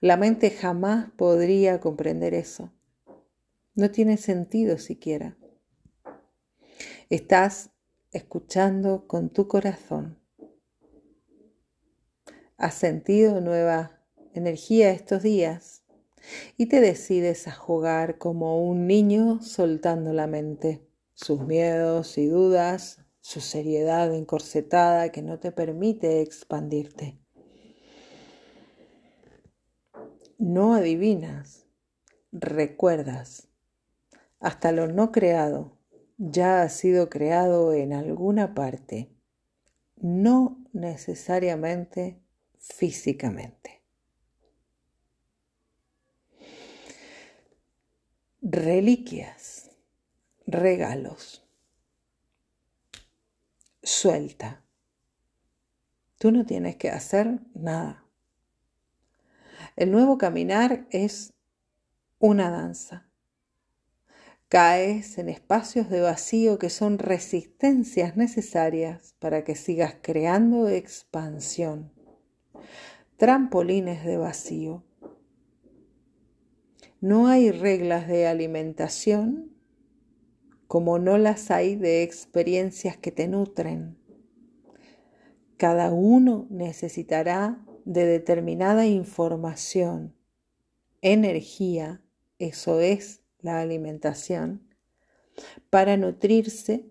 La 0.00 0.16
mente 0.16 0.50
jamás 0.50 1.10
podría 1.16 1.80
comprender 1.80 2.34
eso. 2.34 2.72
No 3.74 3.90
tiene 3.90 4.16
sentido 4.16 4.78
siquiera. 4.78 5.36
Estás 7.10 7.70
escuchando 8.12 9.06
con 9.06 9.30
tu 9.30 9.48
corazón. 9.48 10.18
Has 12.56 12.74
sentido 12.74 13.40
nueva 13.40 14.02
energía 14.34 14.90
estos 14.90 15.22
días 15.22 15.77
y 16.56 16.66
te 16.66 16.80
decides 16.80 17.48
a 17.48 17.52
jugar 17.52 18.18
como 18.18 18.62
un 18.62 18.86
niño 18.86 19.40
soltando 19.42 20.12
la 20.12 20.26
mente, 20.26 20.86
sus 21.14 21.40
miedos 21.40 22.18
y 22.18 22.26
dudas, 22.26 23.04
su 23.20 23.40
seriedad 23.40 24.14
encorsetada 24.14 25.10
que 25.10 25.22
no 25.22 25.38
te 25.38 25.52
permite 25.52 26.20
expandirte. 26.20 27.18
No 30.38 30.74
adivinas, 30.74 31.66
recuerdas 32.32 33.48
hasta 34.40 34.70
lo 34.70 34.86
no 34.86 35.10
creado 35.10 35.78
ya 36.18 36.62
ha 36.62 36.68
sido 36.68 37.08
creado 37.08 37.72
en 37.72 37.92
alguna 37.92 38.54
parte, 38.54 39.08
no 39.96 40.64
necesariamente 40.72 42.20
físicamente. 42.58 43.77
Reliquias, 48.50 49.70
regalos. 50.46 51.46
Suelta. 53.82 54.64
Tú 56.18 56.32
no 56.32 56.46
tienes 56.46 56.76
que 56.76 56.88
hacer 56.88 57.40
nada. 57.52 58.06
El 59.76 59.90
nuevo 59.90 60.16
caminar 60.16 60.86
es 60.90 61.34
una 62.18 62.50
danza 62.50 63.08
Caes 64.48 65.18
en 65.18 65.28
espacios 65.28 65.90
de 65.90 66.00
vacío 66.00 66.58
que 66.58 66.70
son 66.70 66.98
resistencias 66.98 68.16
necesarias 68.16 69.14
para 69.18 69.44
que 69.44 69.54
sigas 69.54 69.96
creando 70.00 70.70
expansión. 70.70 71.92
Trampolines 73.18 74.06
de 74.06 74.16
vacío. 74.16 74.87
No 77.00 77.28
hay 77.28 77.52
reglas 77.52 78.08
de 78.08 78.26
alimentación 78.26 79.52
como 80.66 80.98
no 80.98 81.16
las 81.16 81.50
hay 81.52 81.76
de 81.76 82.02
experiencias 82.02 82.96
que 82.96 83.12
te 83.12 83.28
nutren. 83.28 83.96
Cada 85.56 85.92
uno 85.92 86.46
necesitará 86.50 87.64
de 87.84 88.04
determinada 88.04 88.86
información, 88.86 90.14
energía, 91.00 92.02
eso 92.40 92.80
es 92.80 93.22
la 93.40 93.60
alimentación, 93.60 94.68
para 95.70 95.96
nutrirse 95.96 96.84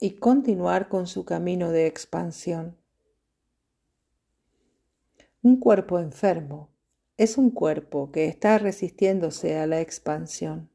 y 0.00 0.12
continuar 0.12 0.88
con 0.88 1.08
su 1.08 1.24
camino 1.24 1.72
de 1.72 1.86
expansión. 1.86 2.76
Un 5.42 5.58
cuerpo 5.58 5.98
enfermo 5.98 6.70
es 7.20 7.36
un 7.36 7.50
cuerpo 7.50 8.10
que 8.12 8.24
está 8.24 8.56
resistiéndose 8.56 9.58
a 9.58 9.66
la 9.66 9.82
expansión. 9.82 10.70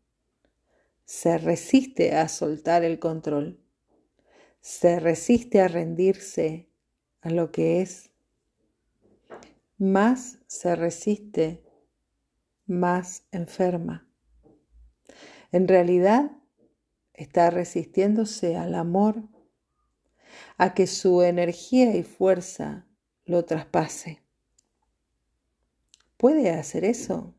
Se 1.03 1.39
resiste 1.39 2.15
a 2.15 2.27
soltar 2.27 2.83
el 2.83 2.99
control. 2.99 3.59
Se 4.61 4.99
resiste 4.99 5.59
a 5.59 5.67
rendirse 5.67 6.69
a 7.21 7.31
lo 7.31 7.51
que 7.51 7.81
es. 7.81 8.11
Más 9.79 10.37
se 10.45 10.75
resiste, 10.75 11.63
más 12.67 13.23
enferma. 13.31 14.07
En 15.51 15.67
realidad 15.67 16.29
está 17.15 17.49
resistiéndose 17.49 18.55
al 18.55 18.75
amor, 18.75 19.23
a 20.59 20.75
que 20.75 20.85
su 20.85 21.23
energía 21.23 21.95
y 21.95 22.03
fuerza 22.03 22.85
lo 23.25 23.45
traspase. 23.45 24.24
¿Puede 26.17 26.49
hacer 26.49 26.85
eso? 26.85 27.33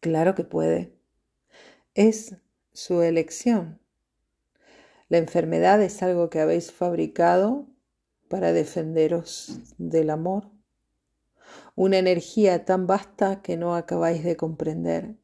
Claro 0.00 0.34
que 0.34 0.44
puede. 0.44 0.94
Es 1.94 2.36
su 2.72 3.02
elección. 3.02 3.80
La 5.08 5.18
enfermedad 5.18 5.82
es 5.82 6.02
algo 6.02 6.30
que 6.30 6.40
habéis 6.40 6.70
fabricado 6.70 7.66
para 8.28 8.52
defenderos 8.52 9.58
del 9.78 10.10
amor. 10.10 10.50
Una 11.74 11.98
energía 11.98 12.64
tan 12.64 12.86
vasta 12.86 13.42
que 13.42 13.56
no 13.56 13.74
acabáis 13.74 14.22
de 14.22 14.36
comprender 14.36 15.16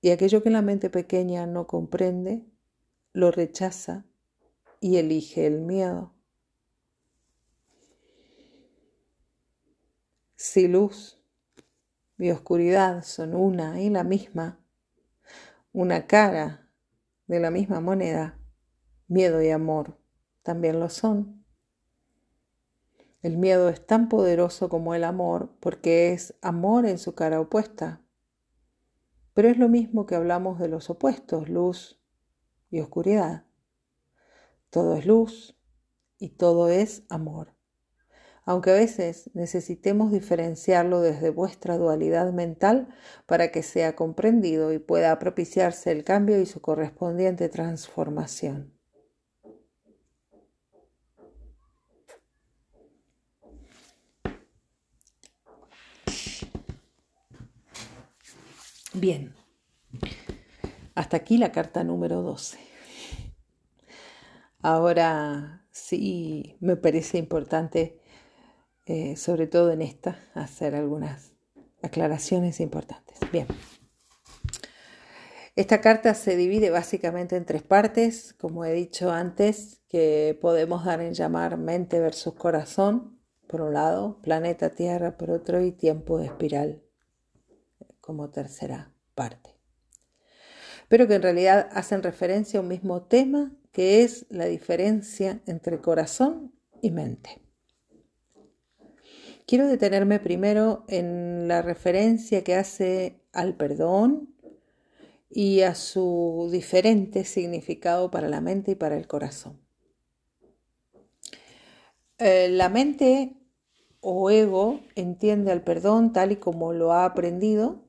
y 0.00 0.10
aquello 0.10 0.42
que 0.42 0.50
la 0.50 0.62
mente 0.62 0.88
pequeña 0.88 1.46
no 1.46 1.66
comprende, 1.66 2.46
lo 3.12 3.32
rechaza 3.32 4.06
y 4.80 4.98
elige 4.98 5.46
el 5.46 5.60
miedo. 5.60 6.15
Si 10.38 10.68
luz 10.68 11.18
y 12.18 12.30
oscuridad 12.30 13.02
son 13.04 13.34
una 13.34 13.80
y 13.80 13.88
la 13.88 14.04
misma, 14.04 14.60
una 15.72 16.06
cara 16.06 16.70
de 17.26 17.40
la 17.40 17.50
misma 17.50 17.80
moneda, 17.80 18.38
miedo 19.08 19.40
y 19.40 19.48
amor 19.48 19.98
también 20.42 20.78
lo 20.78 20.90
son. 20.90 21.42
El 23.22 23.38
miedo 23.38 23.70
es 23.70 23.86
tan 23.86 24.10
poderoso 24.10 24.68
como 24.68 24.94
el 24.94 25.04
amor 25.04 25.56
porque 25.58 26.12
es 26.12 26.34
amor 26.42 26.84
en 26.84 26.98
su 26.98 27.14
cara 27.14 27.40
opuesta. 27.40 28.02
Pero 29.32 29.48
es 29.48 29.56
lo 29.56 29.70
mismo 29.70 30.04
que 30.04 30.16
hablamos 30.16 30.58
de 30.58 30.68
los 30.68 30.90
opuestos, 30.90 31.48
luz 31.48 31.98
y 32.70 32.80
oscuridad. 32.80 33.46
Todo 34.68 34.96
es 34.96 35.06
luz 35.06 35.58
y 36.18 36.28
todo 36.28 36.68
es 36.68 37.04
amor. 37.08 37.55
Aunque 38.46 38.70
a 38.70 38.74
veces 38.74 39.28
necesitemos 39.34 40.12
diferenciarlo 40.12 41.00
desde 41.00 41.30
vuestra 41.30 41.76
dualidad 41.76 42.32
mental 42.32 42.88
para 43.26 43.50
que 43.50 43.64
sea 43.64 43.96
comprendido 43.96 44.72
y 44.72 44.78
pueda 44.78 45.18
propiciarse 45.18 45.90
el 45.90 46.04
cambio 46.04 46.40
y 46.40 46.46
su 46.46 46.60
correspondiente 46.60 47.48
transformación. 47.48 48.72
Bien, 58.94 59.34
hasta 60.94 61.16
aquí 61.16 61.36
la 61.36 61.50
carta 61.50 61.82
número 61.82 62.22
12. 62.22 62.58
Ahora 64.62 65.66
sí 65.70 66.56
me 66.60 66.76
parece 66.76 67.18
importante, 67.18 68.00
eh, 68.86 69.16
sobre 69.16 69.46
todo 69.46 69.72
en 69.72 69.82
esta, 69.82 70.18
hacer 70.34 70.74
algunas 70.74 71.32
aclaraciones 71.82 72.60
importantes. 72.60 73.18
Bien. 73.32 73.46
Esta 75.56 75.80
carta 75.80 76.14
se 76.14 76.36
divide 76.36 76.70
básicamente 76.70 77.34
en 77.34 77.46
tres 77.46 77.62
partes, 77.62 78.34
como 78.34 78.64
he 78.64 78.72
dicho 78.72 79.10
antes, 79.10 79.80
que 79.88 80.38
podemos 80.40 80.84
dar 80.84 81.00
en 81.00 81.14
llamar 81.14 81.56
mente 81.56 81.98
versus 81.98 82.34
corazón, 82.34 83.18
por 83.46 83.62
un 83.62 83.72
lado, 83.72 84.20
planeta 84.22 84.70
Tierra 84.70 85.16
por 85.16 85.30
otro 85.30 85.62
y 85.62 85.72
tiempo 85.72 86.20
espiral 86.20 86.82
como 88.00 88.30
tercera 88.30 88.92
parte. 89.14 89.56
Pero 90.88 91.08
que 91.08 91.14
en 91.14 91.22
realidad 91.22 91.68
hacen 91.72 92.02
referencia 92.02 92.60
a 92.60 92.62
un 92.62 92.68
mismo 92.68 93.02
tema 93.02 93.56
que 93.72 94.04
es 94.04 94.26
la 94.30 94.44
diferencia 94.44 95.42
entre 95.46 95.80
corazón 95.80 96.54
y 96.82 96.90
mente. 96.90 97.45
Quiero 99.46 99.68
detenerme 99.68 100.18
primero 100.18 100.84
en 100.88 101.48
la 101.48 101.62
referencia 101.62 102.44
que 102.44 102.54
hace 102.54 103.20
al 103.32 103.54
perdón 103.54 104.34
y 105.30 105.62
a 105.62 105.74
su 105.74 106.48
diferente 106.50 107.24
significado 107.24 108.10
para 108.10 108.28
la 108.28 108.40
mente 108.40 108.72
y 108.72 108.74
para 108.74 108.96
el 108.96 109.06
corazón. 109.06 109.60
Eh, 112.18 112.48
la 112.50 112.68
mente 112.68 113.36
o 114.00 114.30
ego 114.30 114.80
entiende 114.94 115.52
al 115.52 115.62
perdón 115.62 116.12
tal 116.12 116.32
y 116.32 116.36
como 116.36 116.72
lo 116.72 116.92
ha 116.92 117.04
aprendido 117.04 117.84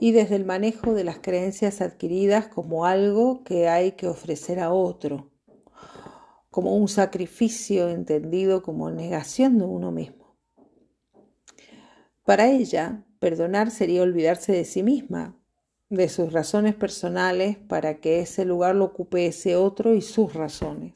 y 0.00 0.12
desde 0.12 0.36
el 0.36 0.44
manejo 0.44 0.94
de 0.94 1.04
las 1.04 1.18
creencias 1.18 1.80
adquiridas 1.80 2.48
como 2.48 2.84
algo 2.84 3.44
que 3.44 3.68
hay 3.68 3.92
que 3.92 4.08
ofrecer 4.08 4.58
a 4.60 4.72
otro, 4.72 5.30
como 6.50 6.74
un 6.74 6.88
sacrificio 6.88 7.88
entendido 7.88 8.62
como 8.62 8.90
negación 8.90 9.58
de 9.58 9.64
uno 9.64 9.92
mismo. 9.92 10.19
Para 12.30 12.46
ella, 12.46 13.02
perdonar 13.18 13.72
sería 13.72 14.02
olvidarse 14.02 14.52
de 14.52 14.64
sí 14.64 14.84
misma, 14.84 15.34
de 15.88 16.08
sus 16.08 16.32
razones 16.32 16.76
personales 16.76 17.56
para 17.56 17.96
que 17.96 18.20
ese 18.20 18.44
lugar 18.44 18.76
lo 18.76 18.84
ocupe 18.84 19.26
ese 19.26 19.56
otro 19.56 19.94
y 19.94 20.00
sus 20.00 20.32
razones. 20.32 20.94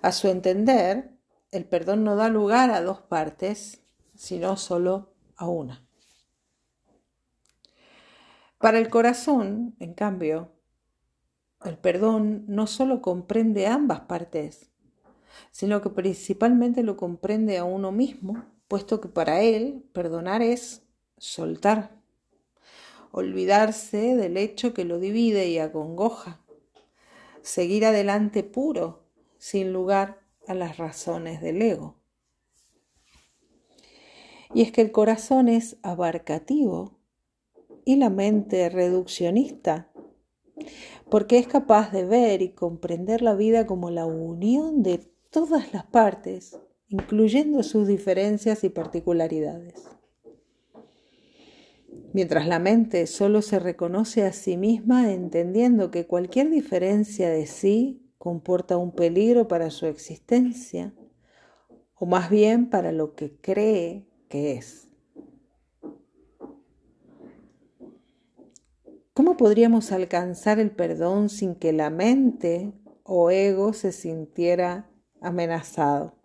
A 0.00 0.12
su 0.12 0.28
entender, 0.28 1.10
el 1.50 1.66
perdón 1.66 2.02
no 2.02 2.16
da 2.16 2.30
lugar 2.30 2.70
a 2.70 2.80
dos 2.80 3.02
partes, 3.02 3.82
sino 4.14 4.56
solo 4.56 5.12
a 5.36 5.46
una. 5.50 5.86
Para 8.56 8.78
el 8.78 8.88
corazón, 8.88 9.76
en 9.80 9.92
cambio, 9.92 10.50
el 11.62 11.76
perdón 11.76 12.46
no 12.48 12.66
solo 12.66 13.02
comprende 13.02 13.66
ambas 13.66 14.00
partes, 14.00 14.70
sino 15.50 15.82
que 15.82 15.90
principalmente 15.90 16.82
lo 16.82 16.96
comprende 16.96 17.58
a 17.58 17.64
uno 17.64 17.92
mismo, 17.92 18.46
puesto 18.68 19.00
que 19.00 19.08
para 19.08 19.40
él 19.40 19.84
perdonar 19.92 20.42
es 20.42 20.82
soltar, 21.16 21.98
olvidarse 23.10 24.14
del 24.14 24.36
hecho 24.36 24.74
que 24.74 24.84
lo 24.84 25.00
divide 25.00 25.48
y 25.48 25.58
acongoja, 25.58 26.40
seguir 27.42 27.86
adelante 27.86 28.44
puro, 28.44 29.02
sin 29.38 29.72
lugar 29.72 30.20
a 30.46 30.54
las 30.54 30.76
razones 30.76 31.40
del 31.40 31.62
ego. 31.62 31.96
Y 34.54 34.62
es 34.62 34.72
que 34.72 34.80
el 34.80 34.92
corazón 34.92 35.48
es 35.48 35.76
abarcativo 35.82 36.98
y 37.84 37.96
la 37.96 38.10
mente 38.10 38.68
reduccionista, 38.68 39.90
porque 41.10 41.38
es 41.38 41.46
capaz 41.46 41.90
de 41.90 42.04
ver 42.04 42.42
y 42.42 42.50
comprender 42.50 43.22
la 43.22 43.34
vida 43.34 43.66
como 43.66 43.90
la 43.90 44.04
unión 44.04 44.82
de 44.82 44.98
todas 45.30 45.72
las 45.72 45.84
partes, 45.84 46.58
incluyendo 46.88 47.62
sus 47.62 47.86
diferencias 47.86 48.64
y 48.64 48.70
particularidades. 48.70 49.88
Mientras 52.12 52.48
la 52.48 52.58
mente 52.58 53.06
solo 53.06 53.42
se 53.42 53.58
reconoce 53.58 54.24
a 54.24 54.32
sí 54.32 54.56
misma 54.56 55.12
entendiendo 55.12 55.90
que 55.90 56.06
cualquier 56.06 56.50
diferencia 56.50 57.28
de 57.28 57.46
sí 57.46 58.02
comporta 58.16 58.76
un 58.76 58.92
peligro 58.92 59.46
para 59.46 59.70
su 59.70 59.86
existencia, 59.86 60.94
o 61.94 62.06
más 62.06 62.30
bien 62.30 62.70
para 62.70 62.92
lo 62.92 63.14
que 63.14 63.36
cree 63.36 64.08
que 64.28 64.52
es. 64.52 64.88
¿Cómo 69.12 69.36
podríamos 69.36 69.92
alcanzar 69.92 70.60
el 70.60 70.70
perdón 70.70 71.28
sin 71.28 71.56
que 71.56 71.72
la 71.72 71.90
mente 71.90 72.72
o 73.02 73.30
ego 73.30 73.72
se 73.72 73.92
sintiera 73.92 74.90
amenazado? 75.20 76.17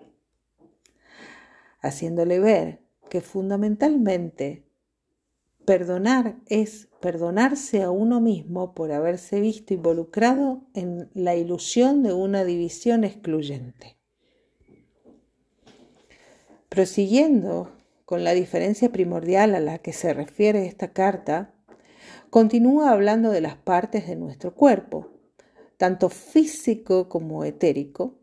Haciéndole 1.83 2.39
ver 2.39 2.79
que 3.09 3.21
fundamentalmente 3.21 4.65
perdonar 5.65 6.37
es 6.47 6.87
perdonarse 7.01 7.83
a 7.83 7.91
uno 7.91 8.21
mismo 8.21 8.73
por 8.73 8.93
haberse 8.93 9.41
visto 9.41 9.73
involucrado 9.73 10.61
en 10.73 11.09
la 11.13 11.35
ilusión 11.35 12.01
de 12.01 12.13
una 12.13 12.45
división 12.45 13.03
excluyente. 13.03 13.97
Prosiguiendo 16.69 17.69
con 18.05 18.23
la 18.23 18.31
diferencia 18.31 18.89
primordial 18.89 19.53
a 19.53 19.59
la 19.59 19.77
que 19.77 19.91
se 19.91 20.13
refiere 20.13 20.65
esta 20.65 20.93
carta, 20.93 21.53
continúa 22.29 22.91
hablando 22.91 23.29
de 23.29 23.41
las 23.41 23.57
partes 23.57 24.07
de 24.07 24.15
nuestro 24.15 24.55
cuerpo, 24.55 25.11
tanto 25.75 26.09
físico 26.09 27.09
como 27.09 27.43
etérico, 27.43 28.19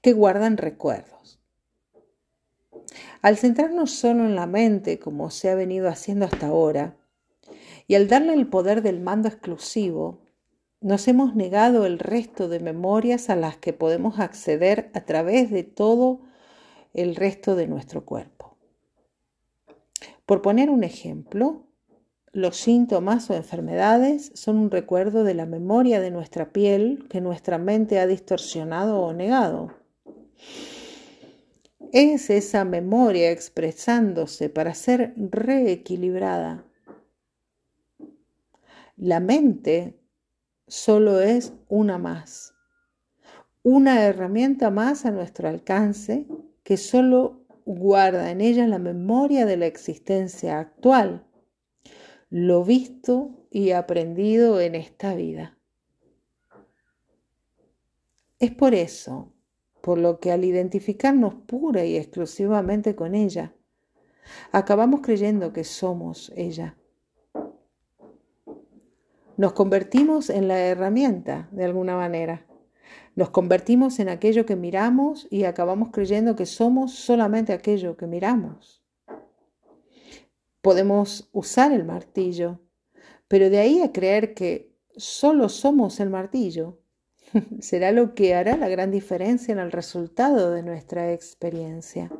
que 0.00 0.14
guardan 0.14 0.56
recuerdos. 0.56 1.43
Al 3.22 3.36
centrarnos 3.36 3.90
solo 3.90 4.24
en 4.24 4.36
la 4.36 4.46
mente, 4.46 4.98
como 4.98 5.30
se 5.30 5.50
ha 5.50 5.54
venido 5.54 5.88
haciendo 5.88 6.26
hasta 6.26 6.48
ahora, 6.48 6.96
y 7.86 7.94
al 7.94 8.08
darle 8.08 8.34
el 8.34 8.46
poder 8.46 8.82
del 8.82 9.00
mando 9.00 9.28
exclusivo, 9.28 10.20
nos 10.80 11.08
hemos 11.08 11.34
negado 11.34 11.86
el 11.86 11.98
resto 11.98 12.48
de 12.48 12.60
memorias 12.60 13.30
a 13.30 13.36
las 13.36 13.56
que 13.56 13.72
podemos 13.72 14.18
acceder 14.18 14.90
a 14.94 15.04
través 15.04 15.50
de 15.50 15.62
todo 15.62 16.20
el 16.92 17.16
resto 17.16 17.56
de 17.56 17.66
nuestro 17.66 18.04
cuerpo. 18.04 18.56
Por 20.26 20.42
poner 20.42 20.70
un 20.70 20.84
ejemplo, 20.84 21.66
los 22.32 22.56
síntomas 22.56 23.30
o 23.30 23.34
enfermedades 23.34 24.32
son 24.34 24.56
un 24.56 24.70
recuerdo 24.70 25.24
de 25.24 25.34
la 25.34 25.46
memoria 25.46 26.00
de 26.00 26.10
nuestra 26.10 26.52
piel 26.52 27.06
que 27.08 27.20
nuestra 27.20 27.58
mente 27.58 27.98
ha 27.98 28.06
distorsionado 28.06 29.00
o 29.00 29.12
negado. 29.12 29.74
Es 31.94 32.28
esa 32.28 32.64
memoria 32.64 33.30
expresándose 33.30 34.48
para 34.48 34.74
ser 34.74 35.14
reequilibrada. 35.16 36.66
La 38.96 39.20
mente 39.20 40.00
solo 40.66 41.20
es 41.20 41.52
una 41.68 41.96
más, 41.96 42.52
una 43.62 44.02
herramienta 44.06 44.72
más 44.72 45.06
a 45.06 45.12
nuestro 45.12 45.48
alcance 45.48 46.26
que 46.64 46.78
solo 46.78 47.46
guarda 47.64 48.32
en 48.32 48.40
ella 48.40 48.66
la 48.66 48.80
memoria 48.80 49.46
de 49.46 49.56
la 49.56 49.66
existencia 49.66 50.58
actual 50.58 51.28
lo 52.28 52.64
visto 52.64 53.46
y 53.52 53.70
aprendido 53.70 54.60
en 54.60 54.74
esta 54.74 55.14
vida. 55.14 55.56
Es 58.40 58.50
por 58.50 58.74
eso, 58.74 59.33
por 59.84 59.98
lo 59.98 60.18
que 60.18 60.32
al 60.32 60.46
identificarnos 60.46 61.34
pura 61.34 61.84
y 61.84 61.98
exclusivamente 61.98 62.96
con 62.96 63.14
ella, 63.14 63.54
acabamos 64.50 65.02
creyendo 65.02 65.52
que 65.52 65.62
somos 65.62 66.32
ella. 66.36 66.78
Nos 69.36 69.52
convertimos 69.52 70.30
en 70.30 70.48
la 70.48 70.58
herramienta, 70.58 71.50
de 71.52 71.66
alguna 71.66 71.96
manera. 71.96 72.46
Nos 73.14 73.28
convertimos 73.28 73.98
en 73.98 74.08
aquello 74.08 74.46
que 74.46 74.56
miramos 74.56 75.28
y 75.30 75.44
acabamos 75.44 75.90
creyendo 75.92 76.34
que 76.34 76.46
somos 76.46 76.94
solamente 76.94 77.52
aquello 77.52 77.98
que 77.98 78.06
miramos. 78.06 78.82
Podemos 80.62 81.28
usar 81.32 81.72
el 81.72 81.84
martillo, 81.84 82.58
pero 83.28 83.50
de 83.50 83.58
ahí 83.58 83.82
a 83.82 83.92
creer 83.92 84.32
que 84.32 84.74
solo 84.96 85.50
somos 85.50 86.00
el 86.00 86.08
martillo, 86.08 86.78
será 87.60 87.92
lo 87.92 88.14
que 88.14 88.34
hará 88.34 88.56
la 88.56 88.68
gran 88.68 88.90
diferencia 88.90 89.52
en 89.52 89.58
el 89.58 89.72
resultado 89.72 90.50
de 90.50 90.62
nuestra 90.62 91.12
experiencia. 91.12 92.10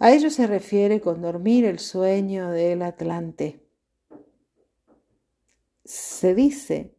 A 0.00 0.12
ello 0.12 0.30
se 0.30 0.46
refiere 0.46 1.00
con 1.00 1.22
dormir 1.22 1.64
el 1.64 1.80
sueño 1.80 2.50
del 2.50 2.82
Atlante. 2.82 3.60
Se 5.84 6.34
dice 6.34 6.94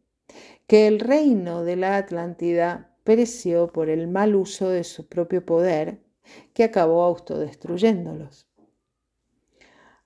que 0.66 0.86
el 0.86 1.00
reino 1.00 1.64
de 1.64 1.76
la 1.76 1.96
Atlántida 1.96 2.94
pereció 3.04 3.72
por 3.72 3.88
el 3.88 4.08
mal 4.08 4.34
uso 4.34 4.68
de 4.68 4.84
su 4.84 5.08
propio 5.08 5.44
poder 5.44 6.02
que 6.52 6.64
acabó 6.64 7.02
autodestruyéndolos 7.04 8.49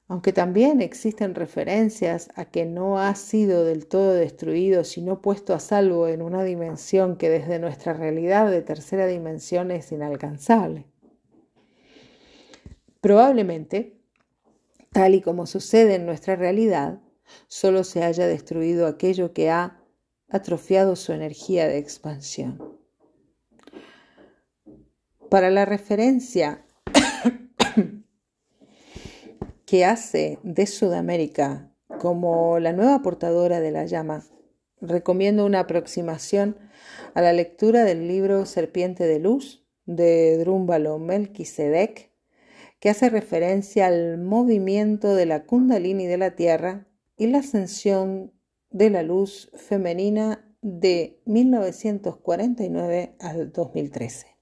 aunque 0.06 0.32
también 0.32 0.82
existen 0.82 1.34
referencias 1.34 2.28
a 2.34 2.44
que 2.44 2.66
no 2.66 2.98
ha 2.98 3.14
sido 3.14 3.64
del 3.64 3.86
todo 3.86 4.12
destruido, 4.12 4.84
sino 4.84 5.22
puesto 5.22 5.54
a 5.54 5.60
salvo 5.60 6.08
en 6.08 6.20
una 6.20 6.44
dimensión 6.44 7.16
que 7.16 7.30
desde 7.30 7.58
nuestra 7.58 7.94
realidad 7.94 8.50
de 8.50 8.60
tercera 8.60 9.06
dimensión 9.06 9.70
es 9.70 9.90
inalcanzable. 9.92 10.86
Probablemente, 13.00 13.98
tal 14.92 15.14
y 15.14 15.22
como 15.22 15.46
sucede 15.46 15.94
en 15.94 16.06
nuestra 16.06 16.36
realidad, 16.36 17.00
solo 17.48 17.82
se 17.82 18.02
haya 18.02 18.26
destruido 18.26 18.86
aquello 18.86 19.32
que 19.32 19.50
ha 19.50 19.80
atrofiado 20.28 20.96
su 20.96 21.12
energía 21.12 21.66
de 21.66 21.78
expansión. 21.78 22.78
Para 25.30 25.50
la 25.50 25.64
referencia 25.64 26.64
que 29.66 29.84
hace 29.84 30.38
de 30.42 30.66
Sudamérica 30.66 31.70
como 31.98 32.58
la 32.58 32.72
nueva 32.72 33.02
portadora 33.02 33.60
de 33.60 33.70
la 33.70 33.86
llama, 33.86 34.24
recomiendo 34.80 35.46
una 35.46 35.60
aproximación 35.60 36.56
a 37.14 37.22
la 37.22 37.32
lectura 37.32 37.84
del 37.84 38.08
libro 38.08 38.46
Serpiente 38.46 39.06
de 39.06 39.18
Luz 39.20 39.64
de 39.86 40.38
Drúmbalo 40.38 40.98
Melquisedec, 40.98 42.10
que 42.80 42.90
hace 42.90 43.08
referencia 43.08 43.86
al 43.86 44.18
movimiento 44.18 45.14
de 45.14 45.26
la 45.26 45.44
Kundalini 45.44 46.06
de 46.06 46.18
la 46.18 46.34
Tierra 46.36 46.86
y 47.16 47.28
la 47.28 47.38
ascensión 47.38 48.32
de 48.70 48.90
la 48.90 49.02
luz 49.02 49.50
femenina 49.54 50.44
de 50.60 51.22
1949 51.26 53.14
al 53.20 53.52
2013. 53.52 54.33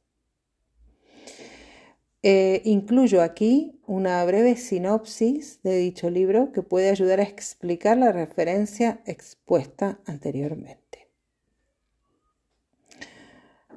Eh, 2.25 2.63
incluyo 2.65 3.21
aquí 3.21 3.81
una 3.85 4.25
breve 4.25 4.55
sinopsis 4.55 5.61
de 5.65 5.77
dicho 5.77 6.09
libro 6.09 6.53
que 6.53 6.63
puede 6.63 6.89
ayudar 6.89 7.19
a 7.19 7.25
explicar 7.25 7.99
la 7.99 8.13
referencia 8.13 9.03
expuesta 9.07 9.99
anteriormente. 10.07 11.09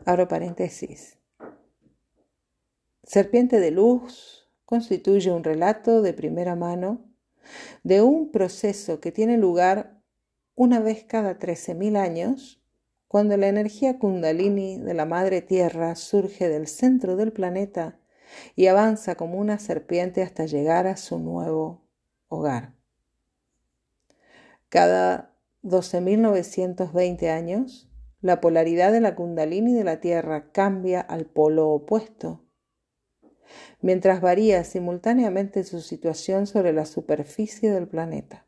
Abro 0.06 0.28
paréntesis. 0.28 1.18
Serpiente 3.02 3.60
de 3.60 3.72
Luz 3.72 4.48
constituye 4.66 5.32
un 5.32 5.44
relato 5.44 6.04
de 6.04 6.14
primera 6.14 6.56
mano 6.56 7.04
de 7.84 8.04
un 8.04 8.32
proceso 8.32 9.00
que 9.00 9.12
tiene 9.12 9.38
lugar 9.38 10.00
una 10.54 10.80
vez 10.80 11.04
cada 11.04 11.40
13.000 11.40 11.98
años, 11.98 12.62
cuando 13.08 13.38
la 13.38 13.48
energía 13.48 13.98
kundalini 13.98 14.78
de 14.78 14.94
la 14.94 15.06
Madre 15.06 15.42
Tierra 15.42 15.96
surge 15.96 16.48
del 16.48 16.68
centro 16.68 17.16
del 17.16 17.32
planeta 17.32 18.00
y 18.56 18.68
avanza 18.68 19.16
como 19.16 19.38
una 19.40 19.60
serpiente 19.60 20.22
hasta 20.22 20.46
llegar 20.46 20.88
a 20.88 20.98
su 20.98 21.20
nuevo 21.20 21.82
hogar. 22.28 22.74
Cada 24.70 25.34
12.920 25.64 27.30
años, 27.30 27.90
la 28.22 28.42
polaridad 28.42 28.92
de 28.92 29.02
la 29.02 29.16
kundalini 29.16 29.74
de 29.74 29.84
la 29.84 30.00
Tierra 30.00 30.52
cambia 30.52 31.02
al 31.02 31.26
polo 31.26 31.70
opuesto, 31.70 32.44
mientras 33.82 34.22
varía 34.22 34.64
simultáneamente 34.64 35.64
su 35.64 35.82
situación 35.82 36.48
sobre 36.48 36.74
la 36.74 36.86
superficie 36.86 37.72
del 37.72 37.88
planeta. 37.88 38.46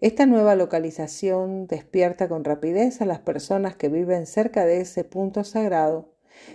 Esta 0.00 0.26
nueva 0.26 0.56
localización 0.56 1.68
despierta 1.68 2.28
con 2.28 2.44
rapidez 2.44 3.00
a 3.00 3.06
las 3.06 3.20
personas 3.20 3.76
que 3.76 3.88
viven 3.88 4.26
cerca 4.26 4.64
de 4.64 4.80
ese 4.80 5.04
punto 5.04 5.44
sagrado 5.44 6.11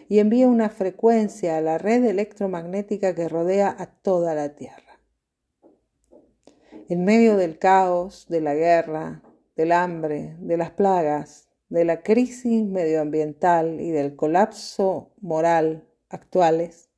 y 0.09 0.19
envía 0.19 0.47
una 0.47 0.69
frecuencia 0.69 1.57
a 1.57 1.61
la 1.61 1.77
red 1.77 2.03
electromagnética 2.05 3.13
que 3.15 3.27
rodea 3.29 3.75
a 3.77 3.87
toda 3.87 4.35
la 4.35 4.55
Tierra. 4.55 4.99
En 6.89 7.03
medio 7.03 7.35
del 7.35 7.59
caos, 7.59 8.27
de 8.29 8.41
la 8.41 8.55
guerra, 8.55 9.21
del 9.55 9.71
hambre, 9.71 10.35
de 10.39 10.57
las 10.57 10.71
plagas, 10.71 11.49
de 11.69 11.83
la 11.83 12.01
crisis 12.01 12.63
medioambiental 12.63 13.81
y 13.81 13.91
del 13.91 14.15
colapso 14.15 15.11
moral 15.19 15.85
actuales, 16.09 16.89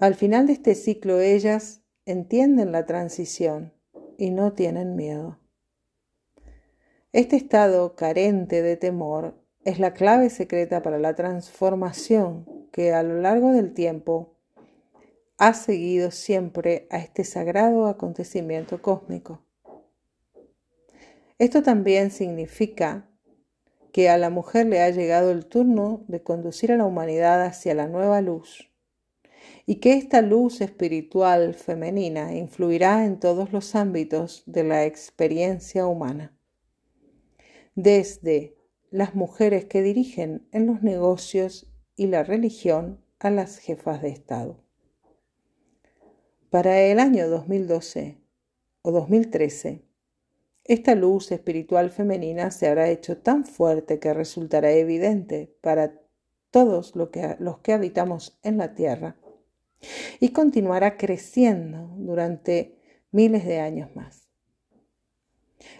al 0.00 0.16
final 0.16 0.46
de 0.46 0.54
este 0.54 0.74
ciclo 0.74 1.20
ellas 1.20 1.82
entienden 2.04 2.72
la 2.72 2.84
transición 2.84 3.72
y 4.18 4.30
no 4.30 4.52
tienen 4.52 4.96
miedo. 4.96 5.38
Este 7.12 7.36
estado 7.36 7.94
carente 7.94 8.62
de 8.62 8.76
temor 8.76 9.43
es 9.64 9.78
la 9.78 9.94
clave 9.94 10.30
secreta 10.30 10.82
para 10.82 10.98
la 10.98 11.14
transformación 11.14 12.44
que 12.70 12.92
a 12.92 13.02
lo 13.02 13.20
largo 13.20 13.52
del 13.52 13.72
tiempo 13.72 14.34
ha 15.38 15.54
seguido 15.54 16.10
siempre 16.10 16.86
a 16.90 16.98
este 16.98 17.24
sagrado 17.24 17.86
acontecimiento 17.86 18.82
cósmico. 18.82 19.42
Esto 21.38 21.62
también 21.62 22.10
significa 22.10 23.08
que 23.92 24.08
a 24.08 24.18
la 24.18 24.30
mujer 24.30 24.66
le 24.66 24.82
ha 24.82 24.90
llegado 24.90 25.30
el 25.30 25.46
turno 25.46 26.04
de 26.08 26.22
conducir 26.22 26.72
a 26.72 26.76
la 26.76 26.84
humanidad 26.84 27.42
hacia 27.44 27.74
la 27.74 27.88
nueva 27.88 28.20
luz 28.20 28.70
y 29.66 29.76
que 29.76 29.94
esta 29.94 30.20
luz 30.20 30.60
espiritual 30.60 31.54
femenina 31.54 32.34
influirá 32.34 33.04
en 33.04 33.18
todos 33.18 33.52
los 33.52 33.74
ámbitos 33.74 34.42
de 34.46 34.64
la 34.64 34.84
experiencia 34.84 35.86
humana, 35.86 36.36
desde 37.74 38.53
las 38.94 39.16
mujeres 39.16 39.64
que 39.64 39.82
dirigen 39.82 40.46
en 40.52 40.66
los 40.66 40.84
negocios 40.84 41.66
y 41.96 42.06
la 42.06 42.22
religión 42.22 43.04
a 43.18 43.28
las 43.28 43.58
jefas 43.58 44.00
de 44.00 44.10
Estado. 44.10 44.62
Para 46.48 46.80
el 46.80 47.00
año 47.00 47.28
2012 47.28 48.18
o 48.82 48.92
2013, 48.92 49.82
esta 50.62 50.94
luz 50.94 51.32
espiritual 51.32 51.90
femenina 51.90 52.52
se 52.52 52.68
habrá 52.68 52.88
hecho 52.88 53.18
tan 53.18 53.44
fuerte 53.44 53.98
que 53.98 54.14
resultará 54.14 54.70
evidente 54.70 55.52
para 55.60 56.00
todos 56.52 56.94
los 56.94 57.08
que 57.62 57.72
habitamos 57.72 58.38
en 58.44 58.58
la 58.58 58.76
Tierra 58.76 59.16
y 60.20 60.28
continuará 60.28 60.96
creciendo 60.96 61.92
durante 61.96 62.78
miles 63.10 63.44
de 63.44 63.58
años 63.58 63.90
más. 63.96 64.23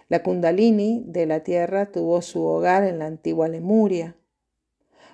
La 0.07 0.23
Kundalini 0.23 1.03
de 1.07 1.25
la 1.25 1.41
Tierra 1.41 1.91
tuvo 1.91 2.21
su 2.21 2.43
hogar 2.43 2.83
en 2.83 2.99
la 2.99 3.05
antigua 3.05 3.47
Lemuria. 3.47 4.15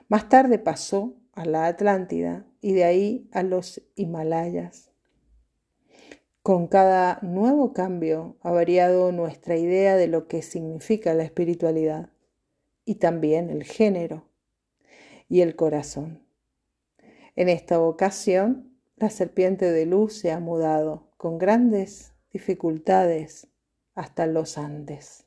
Más 0.08 0.30
tarde 0.30 0.60
pasó 0.60 1.16
a 1.34 1.46
la 1.46 1.68
Atlántida 1.68 2.46
y 2.62 2.74
de 2.74 2.84
ahí 2.84 3.30
a 3.32 3.44
los 3.44 3.82
Himalayas. 3.96 4.92
Con 6.44 6.68
cada 6.68 7.20
nuevo 7.22 7.72
cambio 7.72 8.38
ha 8.42 8.52
variado 8.52 9.12
nuestra 9.12 9.58
idea 9.58 9.96
de 9.96 10.08
lo 10.08 10.28
que 10.28 10.42
significa 10.42 11.14
la 11.14 11.24
espiritualidad 11.24 12.10
y 12.84 12.96
también 12.96 13.50
el 13.50 13.64
género 13.64 14.26
y 15.30 15.42
el 15.42 15.56
corazón. 15.56 16.26
En 17.36 17.48
esta 17.48 17.80
ocasión, 17.80 18.76
la 18.96 19.10
serpiente 19.10 19.72
de 19.72 19.86
luz 19.86 20.14
se 20.14 20.32
ha 20.32 20.40
mudado 20.40 21.12
con 21.18 21.38
grandes 21.38 22.14
dificultades 22.34 23.48
hasta 23.96 24.26
los 24.28 24.58
Andes. 24.58 25.26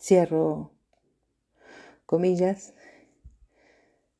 Cierro 0.00 0.72
comillas. 2.06 2.74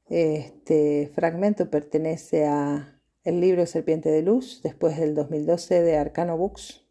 Este 0.07 1.11
fragmento 1.15 1.71
pertenece 1.71 2.47
a 2.47 3.01
el 3.25 3.41
libro 3.41 3.65
Serpiente 3.67 4.11
de 4.11 4.23
Luz, 4.23 4.61
después 4.63 4.99
del 4.99 5.15
2012 5.15 5.83
de 5.83 5.97
Arcano 5.97 6.37
Books, 6.37 6.87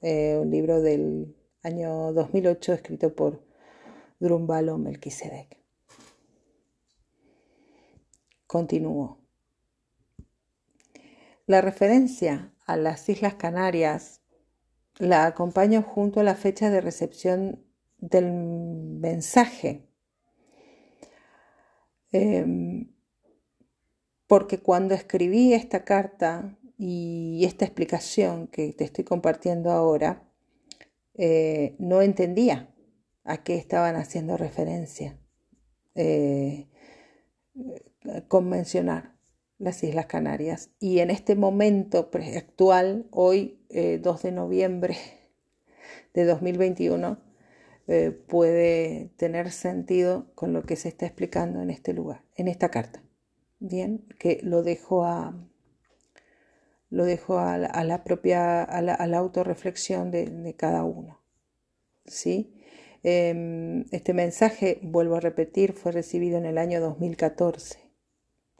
eh, 0.00 0.38
un 0.40 0.50
libro 0.50 0.80
del 0.80 1.36
año 1.62 2.12
2008 2.14 2.72
escrito 2.72 3.14
por 3.14 3.44
Drumbalo 4.18 4.78
Melquisedec. 4.78 5.58
Continúo. 8.46 9.20
La 11.46 11.60
referencia 11.60 12.55
a 12.66 12.76
las 12.76 13.08
Islas 13.08 13.34
Canarias 13.34 14.20
la 14.98 15.26
acompaño 15.26 15.82
junto 15.82 16.20
a 16.20 16.24
la 16.24 16.34
fecha 16.34 16.70
de 16.70 16.80
recepción 16.80 17.64
del 17.98 18.32
mensaje. 18.32 19.88
Em, 22.12 22.92
porque 24.26 24.58
cuando 24.58 24.94
escribí 24.94 25.52
esta 25.52 25.84
carta 25.84 26.58
y 26.78 27.44
esta 27.44 27.64
explicación 27.64 28.48
que 28.48 28.72
te 28.72 28.84
estoy 28.84 29.04
compartiendo 29.04 29.70
ahora, 29.70 30.24
eh, 31.14 31.76
no 31.78 32.02
entendía 32.02 32.74
a 33.24 33.42
qué 33.42 33.56
estaban 33.56 33.96
haciendo 33.96 34.36
referencia 34.36 35.18
eh, 35.94 36.68
con 38.28 38.48
mencionar 38.48 39.15
las 39.58 39.82
Islas 39.82 40.06
Canarias. 40.06 40.70
Y 40.78 41.00
en 41.00 41.10
este 41.10 41.34
momento 41.34 42.10
actual, 42.12 43.06
hoy 43.10 43.58
2 43.70 43.70
eh, 43.70 44.00
de 44.28 44.32
noviembre 44.32 44.96
de 46.14 46.24
2021, 46.24 47.18
eh, 47.88 48.10
puede 48.10 49.10
tener 49.16 49.50
sentido 49.50 50.26
con 50.34 50.52
lo 50.52 50.64
que 50.64 50.76
se 50.76 50.88
está 50.88 51.06
explicando 51.06 51.62
en 51.62 51.70
este 51.70 51.92
lugar, 51.92 52.22
en 52.34 52.48
esta 52.48 52.70
carta. 52.70 53.02
Bien, 53.58 54.04
que 54.18 54.40
lo 54.42 54.62
dejo 54.62 55.04
a 55.04 55.34
lo 56.88 57.04
dejo 57.04 57.38
a 57.38 57.58
la, 57.58 58.04
propia, 58.04 58.62
a 58.62 58.80
la, 58.80 59.18
autorreflexión 59.18 60.10
de, 60.12 60.54
cada 60.56 60.84
uno. 60.84 61.20
¿sí? 62.06 62.54
Em, 63.02 63.84
este 63.90 64.14
mensaje, 64.14 64.78
vuelvo 64.82 65.16
a 65.16 65.20
repetir, 65.20 65.72
fue 65.72 65.90
recibido 65.92 66.38
en 66.38 66.46
el 66.46 66.58
año 66.58 66.80
2014. 66.80 67.80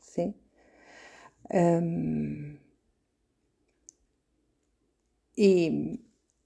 ¿sí? 0.01 0.35
Em, 1.49 2.59
y 5.35 6.01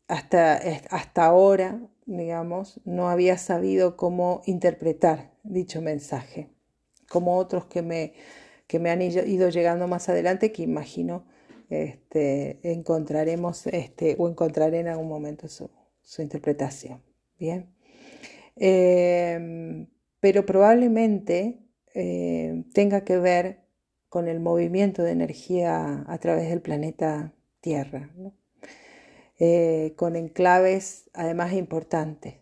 hasta, 0.09 0.61
hasta 0.91 1.25
ahora, 1.25 1.81
digamos, 2.07 2.81
no 2.85 3.09
había 3.09 3.39
sabido 3.39 3.97
cómo 3.97 4.43
interpretar 4.47 5.33
dicho 5.45 5.81
mensaje, 5.81 6.51
como 7.09 7.37
otros 7.37 7.67
que 7.67 7.83
me, 7.83 8.15
que 8.67 8.79
me 8.79 8.91
han 8.91 9.03
ido 9.03 9.49
llegando 9.49 9.87
más 9.89 10.09
adelante, 10.09 10.53
que 10.53 10.63
imagino 10.63 11.25
este, 11.71 12.59
encontraremos 12.65 13.67
este, 13.69 14.17
o 14.19 14.29
encontraré 14.29 14.81
en 14.81 14.89
algún 14.89 15.09
momento 15.09 15.49
su, 15.49 15.71
interpretación. 16.19 17.03
Bien. 17.39 17.73
Em, 18.57 19.87
pero 20.19 20.45
probablemente 20.45 21.61
eh, 21.95 22.65
tenga 22.75 23.05
que 23.05 23.17
ver 23.19 23.61
con 24.11 24.29
el 24.29 24.41
movimiento 24.41 25.03
de 25.03 25.13
energía 25.13 26.05
a 26.07 26.19
través 26.19 26.51
del 26.51 26.61
planeta 26.61 27.33
Tierra, 27.61 28.11
eh, 29.39 29.95
con 29.97 30.17
enclaves 30.17 31.09
además 31.15 31.53
importantes, 31.53 32.35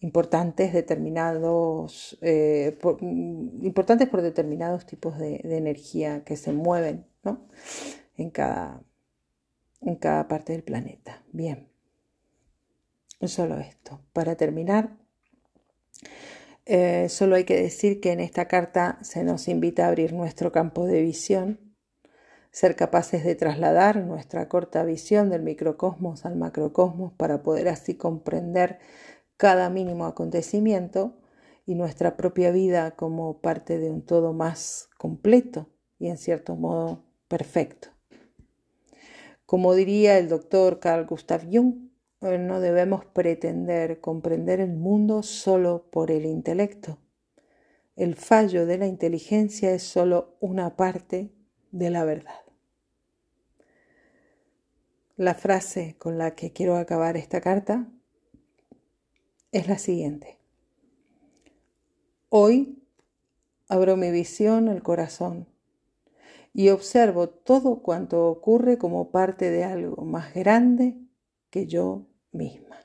importantes 0.00 0.72
determinados, 0.72 2.18
eh, 2.22 2.76
por, 2.80 3.02
mm, 3.02 3.64
importantes 3.64 4.08
por 4.08 4.22
determinados 4.22 4.86
tipos 4.86 5.18
de, 5.18 5.40
energía 5.44 6.24
que 6.24 6.36
se 6.36 6.52
mueven 6.52 7.06
en, 8.16 8.30
cada, 8.30 8.82
en 9.82 9.96
cada 9.96 10.26
parte 10.26 10.52
del 10.54 10.62
planeta. 10.62 11.22
Bien, 11.32 11.68
solo 13.20 13.58
esto. 13.58 14.00
Para 14.14 14.36
terminar, 14.36 14.96
eh, 16.72 17.08
solo 17.08 17.34
hay 17.34 17.42
que 17.42 17.60
decir 17.60 18.00
que 18.00 18.12
en 18.12 18.20
esta 18.20 18.46
carta 18.46 18.96
se 19.02 19.24
nos 19.24 19.48
invita 19.48 19.84
a 19.84 19.88
abrir 19.88 20.12
nuestro 20.12 20.52
campo 20.52 20.86
de 20.86 21.02
visión, 21.02 21.58
ser 22.52 22.76
capaces 22.76 23.24
de 23.24 23.34
trasladar 23.34 23.96
nuestra 24.04 24.48
corta 24.48 24.84
visión 24.84 25.30
del 25.30 25.42
microcosmos 25.42 26.24
al 26.24 26.36
macrocosmos 26.36 27.12
para 27.14 27.42
poder 27.42 27.66
así 27.66 27.96
comprender 27.96 28.78
cada 29.36 29.68
mínimo 29.68 30.06
acontecimiento 30.06 31.18
y 31.66 31.74
nuestra 31.74 32.16
propia 32.16 32.52
vida 32.52 32.92
como 32.92 33.40
parte 33.40 33.80
de 33.80 33.90
un 33.90 34.02
todo 34.02 34.32
más 34.32 34.90
completo 34.96 35.68
y 35.98 36.06
en 36.06 36.18
cierto 36.18 36.54
modo 36.54 37.02
perfecto. 37.26 37.88
Como 39.44 39.74
diría 39.74 40.18
el 40.18 40.28
doctor 40.28 40.78
Carl 40.78 41.04
Gustav 41.04 41.42
Jung, 41.50 41.89
no 42.20 42.60
debemos 42.60 43.04
pretender 43.06 44.00
comprender 44.00 44.60
el 44.60 44.72
mundo 44.72 45.22
solo 45.22 45.86
por 45.90 46.10
el 46.10 46.26
intelecto. 46.26 46.98
El 47.96 48.14
fallo 48.14 48.66
de 48.66 48.78
la 48.78 48.86
inteligencia 48.86 49.72
es 49.72 49.82
solo 49.82 50.36
una 50.40 50.76
parte 50.76 51.32
de 51.70 51.90
la 51.90 52.04
verdad. 52.04 52.40
La 55.16 55.34
frase 55.34 55.96
con 55.98 56.18
la 56.18 56.34
que 56.34 56.52
quiero 56.52 56.76
acabar 56.76 57.16
esta 57.16 57.40
carta 57.40 57.86
es 59.52 59.68
la 59.68 59.78
siguiente. 59.78 60.38
Hoy 62.28 62.82
abro 63.68 63.96
mi 63.96 64.10
visión, 64.10 64.68
el 64.68 64.82
corazón, 64.82 65.46
y 66.52 66.70
observo 66.70 67.28
todo 67.28 67.82
cuanto 67.82 68.28
ocurre 68.28 68.78
como 68.78 69.10
parte 69.10 69.50
de 69.50 69.64
algo 69.64 70.04
más 70.04 70.34
grande 70.34 70.96
que 71.50 71.66
yo 71.66 72.09
misma. 72.32 72.78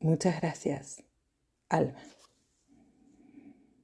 Muchas 0.00 0.40
gracias, 0.40 1.02
Alma. 1.68 1.98